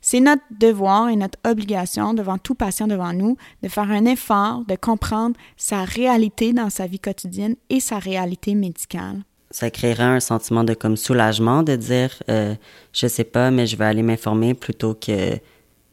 C'est 0.00 0.20
notre 0.20 0.42
devoir 0.58 1.10
et 1.10 1.16
notre 1.16 1.38
obligation 1.44 2.14
devant 2.14 2.38
tout 2.38 2.54
patient 2.54 2.86
devant 2.86 3.12
nous 3.12 3.36
de 3.62 3.68
faire 3.68 3.90
un 3.90 4.06
effort 4.06 4.62
de 4.66 4.76
comprendre 4.76 5.36
sa 5.58 5.84
réalité 5.84 6.54
dans 6.54 6.70
sa 6.70 6.86
vie 6.86 6.98
quotidienne 6.98 7.56
et 7.68 7.80
sa 7.80 7.98
réalité 7.98 8.54
médicale. 8.54 9.18
Ça 9.50 9.70
créera 9.70 10.04
un 10.04 10.20
sentiment 10.20 10.64
de 10.64 10.72
comme 10.72 10.96
soulagement 10.96 11.62
de 11.62 11.76
dire 11.76 12.22
euh, 12.30 12.54
je 12.94 13.06
sais 13.06 13.24
pas 13.24 13.50
mais 13.50 13.66
je 13.66 13.76
vais 13.76 13.84
aller 13.84 14.02
m'informer 14.02 14.54
plutôt 14.54 14.94
que 14.94 15.38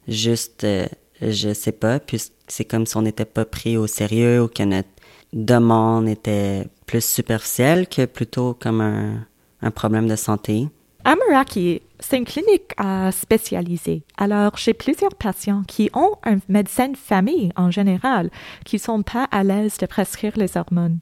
juste 0.08 0.63
euh, 0.63 0.88
je 1.21 1.53
sais 1.53 1.71
pas, 1.71 1.99
puis 1.99 2.21
c'est 2.47 2.65
comme 2.65 2.86
si 2.86 2.97
on 2.97 3.01
n'était 3.01 3.25
pas 3.25 3.45
pris 3.45 3.77
au 3.77 3.88
sérieux 3.88 4.43
ou 4.43 4.47
que 4.47 4.63
notre 4.63 4.89
demande 5.34 6.08
était 6.08 6.67
plus 6.86 7.03
superficielle 7.03 7.88
que 7.88 8.06
plutôt 8.06 8.53
comme 8.53 8.82
un, 8.82 9.71
problème 9.71 10.08
de 10.08 10.15
santé. 10.15 10.67
À 11.03 11.15
Meraki, 11.15 11.82
c'est 11.99 12.17
une 12.17 12.25
clinique 12.25 12.73
spécialisée. 13.12 14.03
Alors, 14.17 14.58
j'ai 14.58 14.73
plusieurs 14.73 15.15
patients 15.15 15.63
qui 15.67 15.89
ont 15.93 16.15
un 16.23 16.38
médecin 16.47 16.89
de 16.89 16.97
famille 16.97 17.51
en 17.56 17.71
général, 17.71 18.30
qui 18.65 18.80
sont 18.80 19.03
pas 19.03 19.25
à 19.32 19.43
l'aise 19.43 19.77
de 19.77 19.86
prescrire 19.86 20.34
les 20.36 20.58
hormones. 20.58 20.99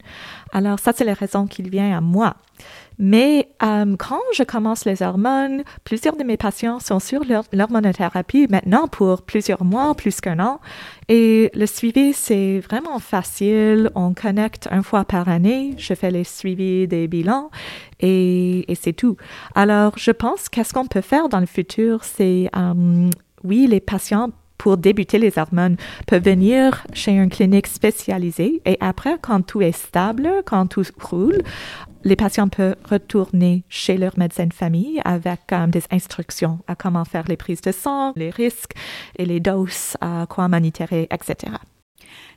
Alors, 0.56 0.80
ça, 0.80 0.94
c'est 0.96 1.04
la 1.04 1.16
raison 1.16 1.48
qu'il 1.48 1.70
vient 1.70 1.98
à 1.98 2.00
moi. 2.00 2.38
Mais 2.98 3.50
euh, 3.62 3.98
quand 4.00 4.22
je 4.34 4.44
commence 4.44 4.86
les 4.86 5.02
hormones, 5.02 5.66
plusieurs 5.84 6.16
de 6.16 6.24
mes 6.24 6.38
patients 6.38 6.80
sont 6.80 7.02
sur 7.02 7.24
l'hormonothérapie 7.52 8.48
maintenant 8.50 8.88
pour 8.88 9.24
plusieurs 9.24 9.66
mois, 9.66 9.94
plus 9.96 10.22
qu'un 10.22 10.40
an. 10.40 10.62
Et 11.10 11.52
le 11.56 11.66
suivi, 11.66 12.14
c'est 12.14 12.60
vraiment 12.62 13.00
facile. 13.00 13.92
On 13.96 14.14
connecte 14.14 14.70
une 14.72 14.82
fois 14.82 15.04
par 15.04 15.28
année. 15.28 15.74
Je 15.78 15.94
fais 15.94 16.10
les 16.10 16.24
suivis 16.24 16.88
des 16.88 17.10
bilans 17.10 17.52
et, 18.00 18.64
c'est 18.82 18.94
tout. 18.94 19.18
Alors, 19.56 19.98
je 19.98 20.12
pense 20.12 20.48
qu'est-ce 20.48 20.74
qu'on 20.74 20.88
peut 20.88 21.02
faire 21.02 21.28
dans 21.28 21.42
le 21.42 21.48
futur, 21.48 22.06
c'est, 22.06 22.50
euh, 22.56 23.10
oui, 23.44 23.68
les 23.68 23.82
patients 23.82 24.30
pour 24.58 24.78
débuter 24.78 25.18
les 25.18 25.38
hormones 25.38 25.78
peuvent 26.08 26.24
venir 26.24 26.86
chez 26.94 27.12
une 27.12 27.30
clinique 27.30 27.68
spécialisée 27.68 28.62
et 28.66 28.78
après, 28.80 29.18
quand 29.22 29.42
tout 29.42 29.62
est 29.62 29.72
stable, 29.72 30.30
quand 30.46 30.68
tout 30.68 30.86
roule, 31.02 31.42
les 32.04 32.16
patients 32.16 32.48
peuvent 32.48 32.76
retourner 32.90 33.64
chez 33.68 33.98
leur 33.98 34.18
médecin 34.18 34.46
de 34.46 34.54
famille 34.54 35.02
avec 35.04 35.42
des 35.70 35.84
instructions 35.92 36.60
à 36.68 36.76
comment 36.76 37.04
faire 37.04 37.26
les 37.28 37.38
prises 37.38 37.62
de 37.62 37.72
sang, 37.72 38.14
les 38.16 38.30
risques 38.30 38.74
et 39.18 39.26
les 39.26 39.40
doses, 39.40 39.98
à 40.02 40.26
quoi 40.30 40.48
monitorer, 40.48 41.08
etc. 41.12 41.54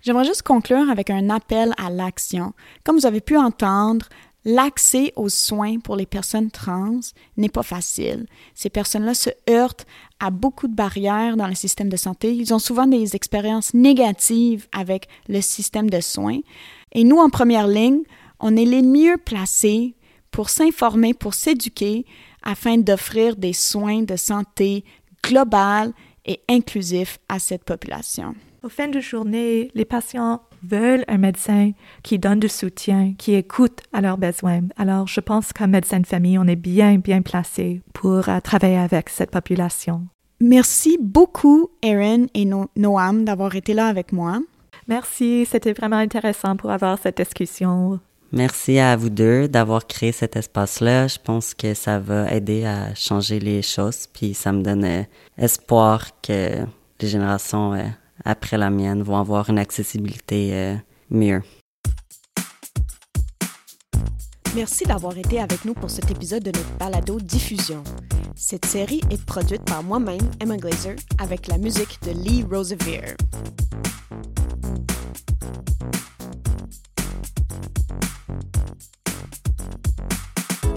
J'aimerais 0.03 0.25
juste 0.25 0.43
conclure 0.43 0.91
avec 0.91 1.11
un 1.11 1.29
appel 1.29 1.73
à 1.77 1.91
l'action. 1.91 2.53
Comme 2.85 2.97
vous 2.97 3.07
avez 3.07 3.21
pu 3.21 3.37
entendre, 3.37 4.07
l'accès 4.45 5.13
aux 5.17 5.29
soins 5.29 5.79
pour 5.79 5.97
les 5.97 6.07
personnes 6.07 6.51
trans 6.51 7.01
n'est 7.37 7.49
pas 7.49 7.63
facile. 7.63 8.27
Ces 8.55 8.71
personnes-là 8.71 9.15
se 9.15 9.31
heurtent 9.49 9.87
à 10.21 10.31
beaucoup 10.31 10.69
de 10.69 10.75
barrières 10.75 11.37
dans 11.37 11.47
le 11.49 11.55
système 11.55 11.89
de 11.89 11.97
santé. 11.97 12.35
Ils 12.35 12.55
ont 12.55 12.59
souvent 12.59 12.87
des 12.87 13.15
expériences 13.15 13.75
négatives 13.75 14.67
avec 14.73 15.09
le 15.29 15.41
système 15.41 15.91
de 15.91 16.01
soins. 16.01 16.41
Et 16.93 17.05
nous, 17.05 17.19
en 17.19 17.31
première 17.31 17.69
ligne, 17.69 18.03
on 18.41 18.57
est 18.57 18.65
les 18.65 18.83
mieux 18.83 19.17
placés 19.17 19.95
pour 20.31 20.51
s'informer, 20.51 21.15
pour 21.15 21.35
s'éduquer, 21.35 22.07
afin 22.43 22.79
d'offrir 22.79 23.37
des 23.37 23.53
soins 23.53 24.03
de 24.03 24.17
santé 24.17 24.85
global 25.23 25.93
et 26.25 26.41
inclusifs 26.49 27.19
à 27.29 27.39
cette 27.39 27.65
population. 27.65 28.35
Au 28.63 28.69
fin 28.69 28.89
de 28.89 29.01
journée, 29.01 29.71
les 29.75 29.85
patients 29.85 30.41
veulent 30.63 31.05
un 31.09 31.19
médecin 31.19 31.73
qui 32.03 32.19
donne 32.19 32.41
du 32.41 32.49
soutien, 32.49 33.15
qui 33.19 33.35
écoute 33.35 33.81
à 33.93 34.01
leurs 34.01 34.19
besoins. 34.19 34.63
Alors, 34.77 35.07
je 35.07 35.21
pense 35.21 35.53
qu'un 35.53 35.67
médecin 35.67 36.01
de 36.01 36.07
famille, 36.07 36.39
on 36.39 36.47
est 36.47 36.57
bien, 36.57 36.99
bien 36.99 37.23
placé 37.23 37.83
pour 37.93 38.29
uh, 38.29 38.41
travailler 38.43 38.79
avec 38.79 39.09
cette 39.09 39.31
population. 39.31 40.07
Merci 40.41 40.99
beaucoup, 41.01 41.71
Erin 41.83 42.27
et 42.35 42.45
no 42.45 42.71
Noam, 42.77 43.25
d'avoir 43.25 43.57
été 43.57 43.75
là 43.75 43.87
avec 43.89 44.13
moi. 44.13 44.39
Merci, 44.87 45.47
c'était 45.51 45.73
vraiment 45.73 45.97
intéressant 45.97 46.57
pour 46.57 46.71
avoir 46.71 46.99
cette 46.99 47.17
discussion. 47.17 47.99
Merci 48.31 48.79
à 48.79 48.95
vous 48.95 49.11
deux 49.11 49.49
d'avoir 49.49 49.87
créé 49.87 50.13
cet 50.13 50.37
espace-là. 50.37 51.09
Je 51.09 51.19
pense 51.23 51.55
que 51.55 51.73
ça 51.75 51.99
va 51.99 52.31
aider 52.31 52.67
à 52.67 52.95
changer 52.95 53.41
les 53.41 53.63
choses, 53.63 54.07
puis 54.07 54.35
ça 54.35 54.53
me 54.53 54.63
donne 54.63 54.85
euh, 54.85 55.03
espoir 55.39 56.09
que 56.21 56.59
les 57.01 57.09
générations 57.09 57.73
euh, 57.73 57.85
après 58.25 58.59
la 58.59 58.71
mienne 58.71 59.03
vont 59.03 59.17
avoir 59.17 59.51
une 59.51 59.59
accessibilité 59.59 60.51
euh, 60.55 60.75
mieux. 61.11 61.43
Merci 64.55 64.85
d'avoir 64.85 65.17
été 65.17 65.41
avec 65.41 65.65
nous 65.65 65.75
pour 65.75 65.91
cet 65.91 66.11
épisode 66.11 66.43
de 66.43 66.51
notre 66.51 66.79
balado 66.79 67.21
diffusion. 67.21 67.85
Cette 68.35 68.65
série 68.65 69.03
est 69.11 69.23
produite 69.25 69.65
par 69.65 69.83
moi-même, 69.83 70.31
Emma 70.41 70.57
Glazer, 70.57 70.97
avec 71.19 71.49
la 71.49 71.59
musique 71.59 71.99
de 72.03 72.13
Lee 72.13 72.45
Rosevere. 72.51 73.17